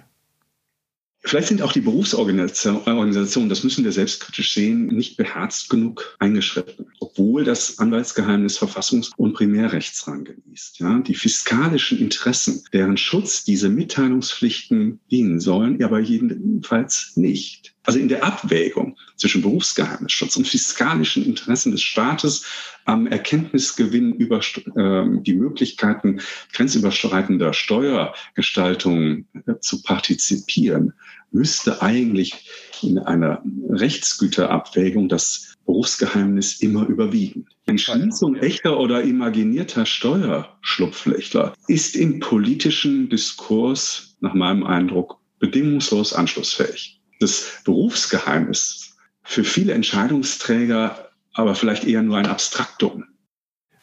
Vielleicht 1.20 1.48
sind 1.48 1.62
auch 1.62 1.72
die 1.72 1.80
Berufsorganisationen, 1.80 3.48
das 3.48 3.64
müssen 3.64 3.84
wir 3.84 3.90
selbstkritisch 3.90 4.54
sehen, 4.54 4.86
nicht 4.86 5.16
beherzt 5.16 5.68
genug 5.68 6.16
eingeschritten, 6.20 6.86
obwohl 7.00 7.42
das 7.42 7.80
Anwaltsgeheimnis 7.80 8.58
Verfassungs- 8.58 9.10
und 9.16 9.34
Primärrechtsrang 9.34 10.24
genießt. 10.24 10.78
Ja, 10.78 11.00
die 11.00 11.16
fiskalischen 11.16 11.98
Interessen, 11.98 12.62
deren 12.72 12.96
Schutz 12.96 13.44
diese 13.44 13.68
Mitteilungspflichten 13.68 15.00
dienen 15.10 15.40
sollen, 15.40 15.82
aber 15.82 15.98
jedenfalls 15.98 17.12
nicht. 17.16 17.74
Also 17.88 18.00
in 18.00 18.08
der 18.08 18.22
Abwägung 18.22 18.98
zwischen 19.16 19.40
Berufsgeheimnisschutz 19.40 20.36
und 20.36 20.46
fiskalischen 20.46 21.24
Interessen 21.24 21.72
des 21.72 21.80
Staates 21.80 22.44
am 22.84 23.06
Erkenntnisgewinn 23.06 24.12
über 24.12 24.40
äh, 24.40 25.22
die 25.22 25.32
Möglichkeiten 25.32 26.20
grenzüberschreitender 26.52 27.54
Steuergestaltung 27.54 29.24
äh, 29.46 29.54
zu 29.60 29.80
partizipieren, 29.82 30.92
müsste 31.30 31.80
eigentlich 31.80 32.50
in 32.82 32.98
einer 32.98 33.42
Rechtsgüterabwägung 33.70 35.08
das 35.08 35.54
Berufsgeheimnis 35.64 36.60
immer 36.60 36.86
überwiegen. 36.86 37.46
Die 37.70 37.78
Schließung 37.78 38.36
echter 38.36 38.78
oder 38.78 39.00
imaginierter 39.00 39.86
Steuerschlupflöcher 39.86 41.54
ist 41.68 41.96
im 41.96 42.20
politischen 42.20 43.08
Diskurs 43.08 44.18
nach 44.20 44.34
meinem 44.34 44.64
Eindruck 44.64 45.18
bedingungslos 45.38 46.12
anschlussfähig. 46.12 46.97
Das 47.18 47.60
Berufsgeheimnis 47.64 48.96
für 49.22 49.44
viele 49.44 49.72
Entscheidungsträger 49.72 51.08
aber 51.38 51.54
vielleicht 51.54 51.84
eher 51.84 52.02
nur 52.02 52.16
ein 52.16 52.26
Abstraktum. 52.26 53.04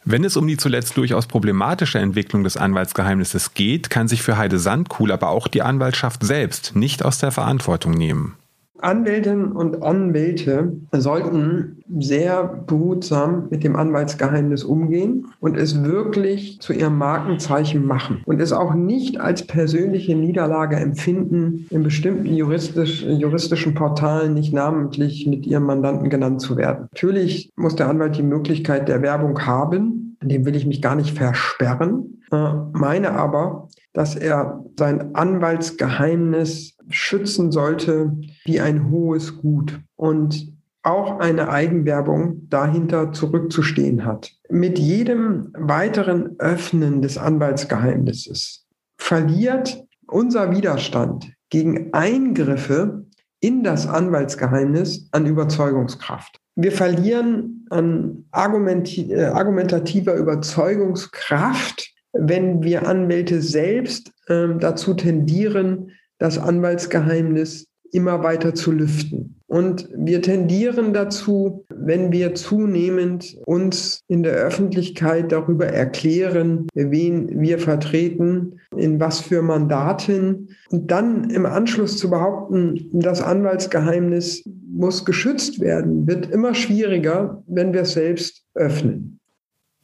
Wenn 0.04 0.24
es 0.24 0.38
um 0.38 0.46
die 0.46 0.58
zuletzt 0.58 0.98
durchaus 0.98 1.26
problematische 1.26 1.98
Entwicklung 1.98 2.44
des 2.44 2.58
Anwaltsgeheimnisses 2.58 3.54
geht, 3.54 3.90
kann 3.90 4.08
sich 4.08 4.22
für 4.22 4.38
Heide 4.38 4.60
Sandkuhl 4.60 5.12
aber 5.12 5.30
auch 5.30 5.48
die 5.48 5.64
Anwaltschaft 5.64 6.24
selbst 6.24 6.76
nicht 6.76 7.04
aus 7.04 7.18
der 7.18 7.32
Verantwortung 7.32 7.94
nehmen. 7.94 8.36
Anwältinnen 8.80 9.52
und 9.52 9.84
Anwälte 9.84 10.74
sollten 10.92 11.78
sehr 11.98 12.44
behutsam 12.44 13.48
mit 13.50 13.64
dem 13.64 13.76
Anwaltsgeheimnis 13.76 14.64
umgehen 14.64 15.28
und 15.40 15.58
es 15.58 15.84
wirklich 15.84 16.60
zu 16.60 16.74
ihrem 16.74 16.98
Markenzeichen 16.98 17.86
machen 17.86 18.22
und 18.26 18.42
es 18.42 18.52
auch 18.52 18.74
nicht 18.74 19.20
als 19.20 19.46
persönliche 19.46 20.16
Niederlage 20.16 20.76
empfinden, 20.76 21.68
in 21.70 21.84
bestimmten 21.84 22.34
juristisch, 22.34 23.04
juristischen 23.04 23.76
Portalen 23.76 24.34
nicht 24.34 24.54
namentlich 24.54 25.26
mit 25.28 25.46
ihrem 25.46 25.64
Mandanten 25.64 26.10
genannt 26.10 26.42
zu 26.42 26.58
werden. 26.58 26.88
Natürlich 26.92 27.52
muss 27.56 27.76
der 27.76 27.90
Anwalt 27.90 28.18
die 28.18 28.24
Möglichkeit 28.24 28.88
der 28.88 29.02
Werbung 29.02 29.40
haben, 29.46 30.18
dem 30.22 30.46
will 30.46 30.56
ich 30.56 30.66
mich 30.66 30.82
gar 30.82 30.96
nicht 30.96 31.16
versperren, 31.18 32.22
äh, 32.32 32.54
meine 32.74 33.12
aber, 33.12 33.68
dass 33.94 34.16
er 34.16 34.64
sein 34.78 35.16
Anwaltsgeheimnis 35.16 36.75
schützen 36.90 37.52
sollte 37.52 38.16
wie 38.46 38.60
ein 38.60 38.92
hohes 38.92 39.38
Gut 39.38 39.80
und 39.96 40.54
auch 40.84 41.20
eine 41.20 41.50
Eigenwerbung 41.50 42.48
dahinter 42.50 43.12
zurückzustehen 43.12 44.06
hat. 44.06 44.32
Mit 44.50 44.78
jedem 44.78 45.52
weiteren 45.58 46.40
Öffnen 46.40 47.02
des 47.02 47.18
Anwaltsgeheimnisses 47.18 48.68
verliert 48.98 49.84
unser 50.08 50.52
Widerstand 50.52 51.34
gegen 51.50 51.92
Eingriffe 51.94 53.06
in 53.40 53.64
das 53.64 53.88
Anwaltsgeheimnis 53.88 55.08
an 55.12 55.26
Überzeugungskraft. 55.26 56.40
Wir 56.56 56.72
verlieren 56.72 57.66
an 57.70 58.26
äh, 58.32 58.32
argumentativer 58.32 60.14
Überzeugungskraft 60.14 61.96
wenn 62.18 62.64
wir 62.64 62.88
Anwälte 62.88 63.42
selbst 63.42 64.12
äh, 64.28 64.48
dazu 64.60 64.94
tendieren, 64.94 65.92
das 66.18 66.38
Anwaltsgeheimnis 66.38 67.68
immer 67.92 68.24
weiter 68.24 68.54
zu 68.54 68.72
lüften. 68.72 69.36
Und 69.48 69.88
wir 69.96 70.22
tendieren 70.22 70.92
dazu, 70.92 71.66
wenn 71.70 72.12
wir 72.12 72.36
zunehmend 72.36 73.38
uns 73.46 74.02
in 74.08 74.24
der 74.24 74.34
Öffentlichkeit 74.34 75.32
darüber 75.32 75.68
erklären, 75.68 76.68
wen 76.74 77.40
wir 77.40 77.60
vertreten, 77.60 78.60
in 78.76 79.00
was 79.00 79.22
für 79.22 79.42
Mandaten, 79.42 80.50
und 80.72 80.92
dann 80.92 81.30
im 81.30 81.46
Anschluss 81.46 81.98
zu 81.98 82.10
behaupten, 82.10 82.90
das 82.92 83.22
Anwaltsgeheimnis 83.22 84.44
muss 84.74 85.06
geschützt 85.06 85.62
werden, 85.62 86.06
wird 86.06 86.30
immer 86.32 86.54
schwieriger, 86.54 87.44
wenn 87.48 87.72
wir 87.72 87.82
es 87.82 87.94
selbst 87.94 88.44
öffnen. 88.56 89.20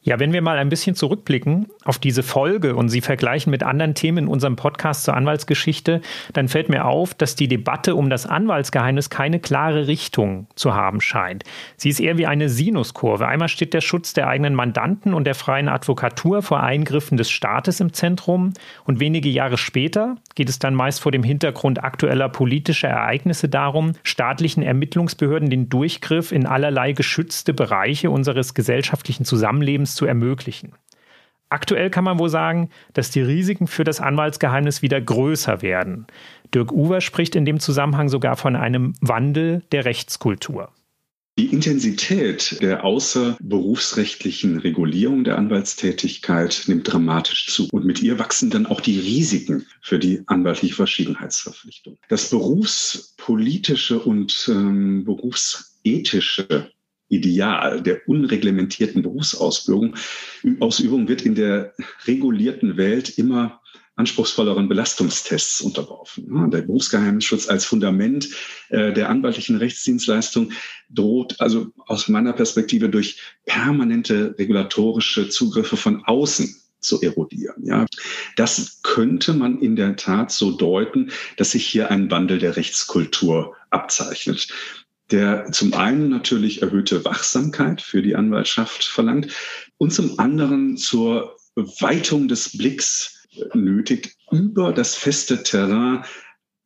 Ja, 0.04 0.18
wenn 0.18 0.32
wir 0.32 0.42
mal 0.42 0.58
ein 0.58 0.68
bisschen 0.68 0.96
zurückblicken 0.96 1.66
auf 1.84 1.98
diese 1.98 2.24
Folge 2.24 2.74
und 2.74 2.88
sie 2.88 3.00
vergleichen 3.00 3.52
mit 3.52 3.62
anderen 3.62 3.94
Themen 3.94 4.24
in 4.24 4.28
unserem 4.28 4.56
Podcast 4.56 5.04
zur 5.04 5.14
Anwaltsgeschichte, 5.14 6.00
dann 6.32 6.48
fällt 6.48 6.68
mir 6.68 6.86
auf, 6.86 7.14
dass 7.14 7.36
die 7.36 7.46
Debatte 7.46 7.94
um 7.94 8.10
das 8.10 8.26
Anwaltsgeheimnis 8.26 9.10
keine 9.10 9.38
klare 9.38 9.86
Richtung 9.86 10.48
zu 10.56 10.74
haben 10.74 11.00
scheint. 11.00 11.44
Sie 11.76 11.88
ist 11.88 12.00
eher 12.00 12.18
wie 12.18 12.26
eine 12.26 12.48
Sinuskurve. 12.48 13.28
Einmal 13.28 13.46
steht 13.46 13.74
der 13.74 13.80
Schutz 13.80 14.12
der 14.12 14.26
eigenen 14.26 14.56
Mandanten 14.56 15.14
und 15.14 15.22
der 15.22 15.36
freien 15.36 15.68
Advokatur 15.68 16.42
vor 16.42 16.60
Eingriffen 16.60 17.16
des 17.16 17.30
Staates 17.30 17.78
im 17.78 17.92
Zentrum 17.92 18.54
und 18.84 18.98
wenige 18.98 19.28
Jahre 19.28 19.56
später 19.56 20.16
geht 20.34 20.48
es 20.48 20.58
dann 20.58 20.74
meist 20.74 21.00
vor 21.00 21.12
dem 21.12 21.22
Hintergrund 21.22 21.84
aktueller 21.84 22.28
politischer 22.28 22.88
Ereignisse 22.88 23.48
darum, 23.48 23.92
staatlichen 24.02 24.64
Ermittlungsbehörden 24.64 25.48
den 25.48 25.68
Durchgriff 25.68 26.32
in 26.32 26.46
allerlei 26.46 26.90
geschützte 26.90 27.54
Bereiche 27.54 28.10
unseres 28.10 28.54
gesellschaftlichen 28.54 29.24
Zusammenlebens 29.24 29.91
zu 29.94 30.06
ermöglichen. 30.06 30.74
Aktuell 31.52 31.90
kann 31.90 32.04
man 32.04 32.18
wohl 32.18 32.30
sagen, 32.30 32.70
dass 32.94 33.10
die 33.10 33.20
Risiken 33.20 33.66
für 33.66 33.84
das 33.84 34.00
Anwaltsgeheimnis 34.00 34.80
wieder 34.80 35.00
größer 35.00 35.60
werden. 35.60 36.06
Dirk 36.54 36.72
Uwer 36.72 37.02
spricht 37.02 37.36
in 37.36 37.44
dem 37.44 37.60
Zusammenhang 37.60 38.08
sogar 38.08 38.36
von 38.36 38.56
einem 38.56 38.94
Wandel 39.02 39.62
der 39.70 39.84
Rechtskultur. 39.84 40.72
Die 41.38 41.46
Intensität 41.46 42.58
der 42.60 42.84
außerberufsrechtlichen 42.84 44.58
Regulierung 44.58 45.24
der 45.24 45.38
Anwaltstätigkeit 45.38 46.64
nimmt 46.66 46.92
dramatisch 46.92 47.48
zu. 47.48 47.68
Und 47.72 47.86
mit 47.86 48.02
ihr 48.02 48.18
wachsen 48.18 48.50
dann 48.50 48.66
auch 48.66 48.82
die 48.82 48.98
Risiken 48.98 49.66
für 49.80 49.98
die 49.98 50.22
anwaltliche 50.26 50.74
Verschwiegenheitsverpflichtung. 50.74 51.96
Das 52.08 52.28
berufspolitische 52.28 53.98
und 53.98 54.46
ähm, 54.50 55.04
berufsethische 55.04 56.70
Ideal 57.12 57.82
der 57.82 58.08
unreglementierten 58.08 59.02
Berufsausübung 59.02 59.94
Ausübung 60.60 61.08
wird 61.08 61.22
in 61.22 61.34
der 61.34 61.74
regulierten 62.06 62.76
Welt 62.76 63.18
immer 63.18 63.60
anspruchsvolleren 63.96 64.68
Belastungstests 64.68 65.60
unterworfen. 65.60 66.50
Der 66.50 66.62
Berufsgeheimnisschutz 66.62 67.48
als 67.48 67.66
Fundament 67.66 68.28
äh, 68.70 68.92
der 68.92 69.10
anwaltlichen 69.10 69.56
Rechtsdienstleistung 69.56 70.52
droht 70.88 71.40
also 71.40 71.66
aus 71.86 72.08
meiner 72.08 72.32
Perspektive 72.32 72.88
durch 72.88 73.20
permanente 73.44 74.34
regulatorische 74.38 75.28
Zugriffe 75.28 75.76
von 75.76 76.02
außen 76.04 76.56
zu 76.80 77.00
erodieren. 77.00 77.64
Ja, 77.64 77.86
das 78.36 78.80
könnte 78.82 79.34
man 79.34 79.60
in 79.60 79.76
der 79.76 79.96
Tat 79.96 80.32
so 80.32 80.50
deuten, 80.50 81.12
dass 81.36 81.52
sich 81.52 81.66
hier 81.66 81.90
ein 81.90 82.10
Wandel 82.10 82.38
der 82.38 82.56
Rechtskultur 82.56 83.54
abzeichnet 83.70 84.48
der 85.12 85.52
zum 85.52 85.74
einen 85.74 86.08
natürlich 86.08 86.62
erhöhte 86.62 87.04
Wachsamkeit 87.04 87.82
für 87.82 88.02
die 88.02 88.16
Anwaltschaft 88.16 88.84
verlangt 88.84 89.28
und 89.76 89.92
zum 89.92 90.18
anderen 90.18 90.76
zur 90.76 91.36
Weitung 91.54 92.28
des 92.28 92.56
Blicks 92.56 93.26
nötigt 93.54 94.16
über 94.30 94.72
das 94.72 94.94
feste 94.94 95.42
Terrain 95.42 96.04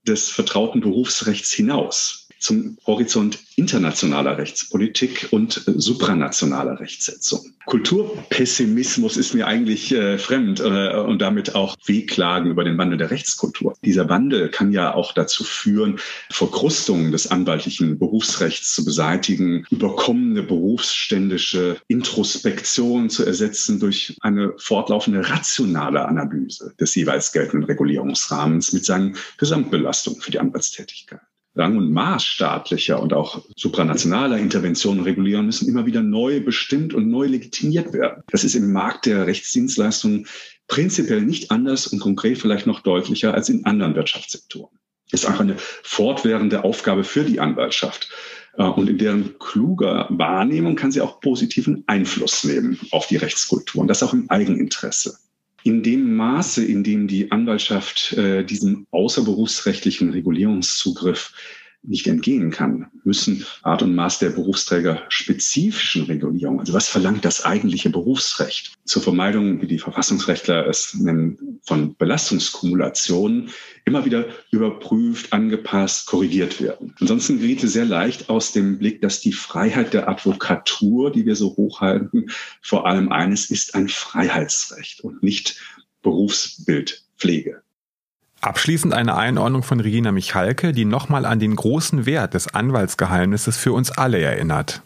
des 0.06 0.28
vertrauten 0.28 0.80
Berufsrechts 0.80 1.52
hinaus 1.52 2.26
zum 2.38 2.77
Horizont 2.87 3.38
internationaler 3.57 4.38
Rechtspolitik 4.38 5.29
und 5.31 5.66
äh, 5.66 5.72
supranationaler 5.77 6.79
Rechtsetzung. 6.79 7.53
Kulturpessimismus 7.64 9.16
ist 9.16 9.35
mir 9.35 9.46
eigentlich 9.46 9.92
äh, 9.92 10.18
fremd 10.18 10.61
äh, 10.61 10.96
und 10.96 11.20
damit 11.20 11.55
auch 11.55 11.75
Wehklagen 11.87 12.51
über 12.51 12.64
den 12.64 12.79
Wandel 12.79 12.99
der 12.99 13.11
Rechtskultur. 13.11 13.75
Dieser 13.85 14.09
Wandel 14.09 14.51
kann 14.51 14.72
ja 14.72 14.94
auch 14.94 15.12
dazu 15.12 15.42
führen, 15.42 15.99
Verkrustungen 16.31 17.12
des 17.12 17.31
anwaltlichen 17.31 17.99
Berufsrechts 17.99 18.75
zu 18.75 18.85
beseitigen, 18.85 19.66
überkommene 19.70 20.42
berufsständische 20.42 21.79
Introspektion 21.88 23.11
zu 23.11 23.25
ersetzen 23.25 23.81
durch 23.81 24.16
eine 24.20 24.53
fortlaufende 24.59 25.29
rationale 25.29 26.07
Analyse 26.07 26.75
des 26.79 26.94
jeweils 26.94 27.33
geltenden 27.33 27.64
Regulierungsrahmens 27.64 28.72
mit 28.72 28.85
seinen 28.85 29.16
Gesamtbelastungen 29.38 30.20
für 30.20 30.31
die 30.31 30.38
Anwaltstätigkeit. 30.38 31.20
Rang 31.57 31.77
und 31.77 31.90
Maß 31.90 32.25
staatlicher 32.25 33.01
und 33.01 33.12
auch 33.12 33.42
supranationaler 33.57 34.38
Interventionen 34.38 35.03
regulieren 35.03 35.47
müssen 35.47 35.69
immer 35.69 35.87
wieder 35.87 36.03
neu 36.03 36.40
bestimmt 36.40 36.92
und 36.95 37.09
neu 37.09 37.27
legitimiert 37.27 37.92
werden. 37.92 38.23
Das 38.31 38.45
ist 38.45 38.55
im 38.55 38.73
Markt 38.73 39.07
der 39.07 39.27
Rechtsdienstleistungen 39.27 40.27
prinzipiell 40.69 41.23
nicht 41.23 41.51
anders 41.51 41.87
und 41.87 42.01
konkret 42.01 42.38
vielleicht 42.38 42.66
noch 42.66 42.81
deutlicher 42.81 43.33
als 43.35 43.49
in 43.49 43.64
anderen 43.64 43.95
Wirtschaftssektoren. 43.95 44.79
Das 45.11 45.23
ist 45.23 45.31
auch 45.31 45.40
eine 45.40 45.57
fortwährende 45.59 46.64
Aufgabe 46.64 47.05
für 47.05 47.25
die 47.25 47.40
Anwaltschaft. 47.40 48.11
Äh, 48.57 48.64
und 48.64 48.88
in 48.90 48.99
deren 48.99 49.38
kluger 49.38 50.07
Wahrnehmung 50.11 50.77
kann 50.77 50.92
sie 50.92 51.01
auch 51.01 51.21
positiven 51.21 51.85
Einfluss 51.87 52.45
nehmen 52.45 52.79
auf 52.90 53.07
die 53.07 53.16
Rechtskultur 53.16 53.83
und 53.83 53.88
das 53.88 54.03
auch 54.03 54.12
im 54.12 54.29
Eigeninteresse 54.29 55.19
in 55.66 55.83
dem 55.83 56.14
Maße, 56.14 56.64
in 56.64 56.85
dem 56.85 57.09
die 57.09 57.33
Anwaltschaft 57.33 58.12
äh, 58.12 58.44
diesem 58.44 58.87
außerberufsrechtlichen 58.92 60.11
Regulierungszugriff 60.11 61.33
nicht 61.87 62.07
entgehen 62.07 62.51
kann, 62.51 62.87
müssen 63.05 63.44
Art 63.62 63.83
und 63.83 63.94
Maß 63.94 64.18
der 64.18 64.31
Berufsträger 64.31 65.03
spezifischen 65.09 66.05
Regulierung, 66.05 66.61
also 66.61 66.72
was 66.72 66.88
verlangt 66.88 67.25
das 67.25 67.44
eigentliche 67.44 67.90
Berufsrecht 67.90 68.75
zur 68.85 69.03
Vermeidung, 69.03 69.61
wie 69.62 69.66
die 69.66 69.79
Verfassungsrechtler 69.79 70.66
es 70.66 70.94
nennen, 70.94 71.61
von 71.62 71.96
Belastungskumulationen, 71.96 73.51
immer 73.85 74.05
wieder 74.05 74.27
überprüft, 74.51 75.33
angepasst, 75.33 76.07
korrigiert 76.07 76.61
werden. 76.61 76.94
Ansonsten 77.01 77.38
geriete 77.38 77.68
sehr 77.68 77.85
leicht 77.85 78.29
aus 78.29 78.53
dem 78.53 78.79
Blick, 78.79 79.01
dass 79.01 79.20
die 79.20 79.33
Freiheit 79.33 79.94
der 79.94 80.09
Advokatur, 80.09 81.12
die 81.12 81.27
wir 81.27 81.37
so 81.37 81.57
hochhalten, 81.57 82.31
vor 82.62 82.87
allem 82.87 83.11
eines 83.11 83.51
ist 83.51 83.75
ein 83.75 83.88
Freiheitsrecht 83.88 85.01
und 85.01 85.22
nicht 85.22 85.61
Berufsbildpflege. 86.03 87.62
Abschließend 88.46 88.94
eine 88.94 89.16
Einordnung 89.16 89.64
von 89.64 89.80
Regina 89.80 90.12
Michalke, 90.12 90.70
die 90.70 90.85
nochmal 90.85 91.26
an 91.26 91.40
den 91.40 91.56
großen 91.56 92.06
Wert 92.06 92.35
des 92.35 92.54
Anwaltsgeheimnisses 92.54 93.56
für 93.56 93.72
uns 93.72 93.90
alle 93.90 94.20
erinnert. 94.20 94.82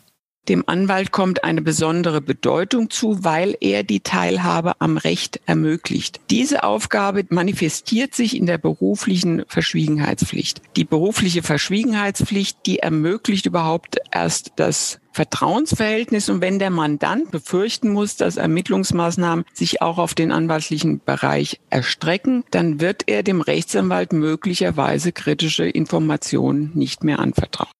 Dem 0.48 0.64
Anwalt 0.66 1.12
kommt 1.12 1.44
eine 1.44 1.62
besondere 1.62 2.20
Bedeutung 2.20 2.90
zu, 2.90 3.22
weil 3.22 3.56
er 3.60 3.84
die 3.84 4.00
Teilhabe 4.00 4.80
am 4.80 4.96
Recht 4.96 5.40
ermöglicht. 5.46 6.20
Diese 6.30 6.64
Aufgabe 6.64 7.24
manifestiert 7.28 8.14
sich 8.14 8.36
in 8.36 8.46
der 8.46 8.58
beruflichen 8.58 9.44
Verschwiegenheitspflicht. 9.46 10.62
Die 10.76 10.84
berufliche 10.84 11.42
Verschwiegenheitspflicht, 11.42 12.58
die 12.66 12.78
ermöglicht 12.80 13.46
überhaupt 13.46 13.98
erst 14.10 14.52
das 14.56 14.98
Vertrauensverhältnis 15.12 16.28
und 16.28 16.40
wenn 16.40 16.58
der 16.58 16.70
Mandant 16.70 17.30
befürchten 17.30 17.90
muss, 17.90 18.16
dass 18.16 18.36
Ermittlungsmaßnahmen 18.36 19.44
sich 19.52 19.82
auch 19.82 19.98
auf 19.98 20.14
den 20.14 20.32
anwaltlichen 20.32 21.00
Bereich 21.04 21.60
erstrecken, 21.68 22.44
dann 22.50 22.80
wird 22.80 23.04
er 23.06 23.22
dem 23.22 23.40
Rechtsanwalt 23.40 24.12
möglicherweise 24.12 25.12
kritische 25.12 25.64
Informationen 25.64 26.70
nicht 26.74 27.04
mehr 27.04 27.18
anvertrauen. 27.18 27.70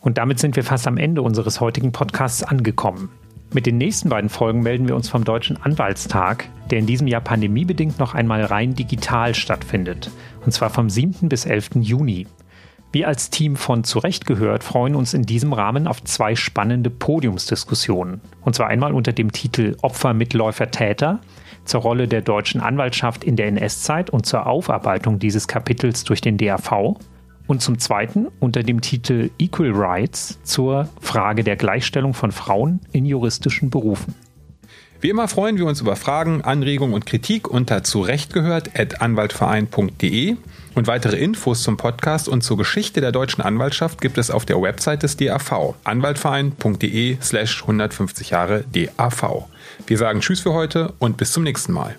Und 0.00 0.18
damit 0.18 0.38
sind 0.38 0.56
wir 0.56 0.64
fast 0.64 0.86
am 0.86 0.96
Ende 0.96 1.22
unseres 1.22 1.60
heutigen 1.60 1.92
Podcasts 1.92 2.42
angekommen. 2.42 3.10
Mit 3.52 3.66
den 3.66 3.78
nächsten 3.78 4.08
beiden 4.08 4.30
Folgen 4.30 4.62
melden 4.62 4.86
wir 4.86 4.94
uns 4.94 5.08
vom 5.08 5.24
Deutschen 5.24 5.56
Anwaltstag, 5.60 6.48
der 6.70 6.78
in 6.78 6.86
diesem 6.86 7.08
Jahr 7.08 7.20
pandemiebedingt 7.20 7.98
noch 7.98 8.14
einmal 8.14 8.44
rein 8.44 8.74
digital 8.74 9.34
stattfindet. 9.34 10.10
Und 10.44 10.52
zwar 10.52 10.70
vom 10.70 10.88
7. 10.88 11.28
bis 11.28 11.46
11. 11.46 11.70
Juni. 11.80 12.26
Wir 12.92 13.08
als 13.08 13.30
Team 13.30 13.56
von 13.56 13.84
Zurecht 13.84 14.26
gehört 14.26 14.64
freuen 14.64 14.94
uns 14.94 15.14
in 15.14 15.22
diesem 15.22 15.52
Rahmen 15.52 15.86
auf 15.86 16.02
zwei 16.04 16.34
spannende 16.34 16.90
Podiumsdiskussionen. 16.90 18.20
Und 18.42 18.54
zwar 18.54 18.68
einmal 18.68 18.94
unter 18.94 19.12
dem 19.12 19.32
Titel 19.32 19.76
Opfer, 19.82 20.14
Mitläufer, 20.14 20.70
Täter 20.70 21.20
zur 21.64 21.82
Rolle 21.82 22.08
der 22.08 22.22
deutschen 22.22 22.60
Anwaltschaft 22.60 23.22
in 23.22 23.36
der 23.36 23.46
NS-Zeit 23.48 24.10
und 24.10 24.26
zur 24.26 24.46
Aufarbeitung 24.46 25.18
dieses 25.18 25.46
Kapitels 25.46 26.04
durch 26.04 26.20
den 26.20 26.36
DAV 26.36 26.96
und 27.50 27.60
zum 27.60 27.78
Zweiten 27.80 28.28
unter 28.38 28.62
dem 28.62 28.80
Titel 28.80 29.30
Equal 29.38 29.72
Rights 29.72 30.38
zur 30.44 30.88
Frage 31.00 31.42
der 31.42 31.56
Gleichstellung 31.56 32.14
von 32.14 32.30
Frauen 32.30 32.78
in 32.92 33.04
juristischen 33.04 33.70
Berufen. 33.70 34.14
Wie 35.00 35.10
immer 35.10 35.26
freuen 35.26 35.58
wir 35.58 35.66
uns 35.66 35.80
über 35.80 35.96
Fragen, 35.96 36.42
Anregungen 36.42 36.94
und 36.94 37.06
Kritik 37.06 37.50
unter 37.50 37.82
zurechtgehört.anwaltverein.de 37.82 40.36
und 40.76 40.86
weitere 40.86 41.16
Infos 41.16 41.64
zum 41.64 41.76
Podcast 41.76 42.28
und 42.28 42.42
zur 42.42 42.56
Geschichte 42.56 43.00
der 43.00 43.10
deutschen 43.10 43.42
Anwaltschaft 43.42 44.00
gibt 44.00 44.18
es 44.18 44.30
auf 44.30 44.46
der 44.46 44.62
Website 44.62 45.02
des 45.02 45.16
DAV 45.16 45.74
anwaltverein.de 45.82 47.16
slash 47.20 47.62
150 47.62 48.30
Jahre 48.30 48.62
DAV. 48.72 49.48
Wir 49.88 49.98
sagen 49.98 50.20
Tschüss 50.20 50.38
für 50.38 50.52
heute 50.52 50.94
und 51.00 51.16
bis 51.16 51.32
zum 51.32 51.42
nächsten 51.42 51.72
Mal. 51.72 51.96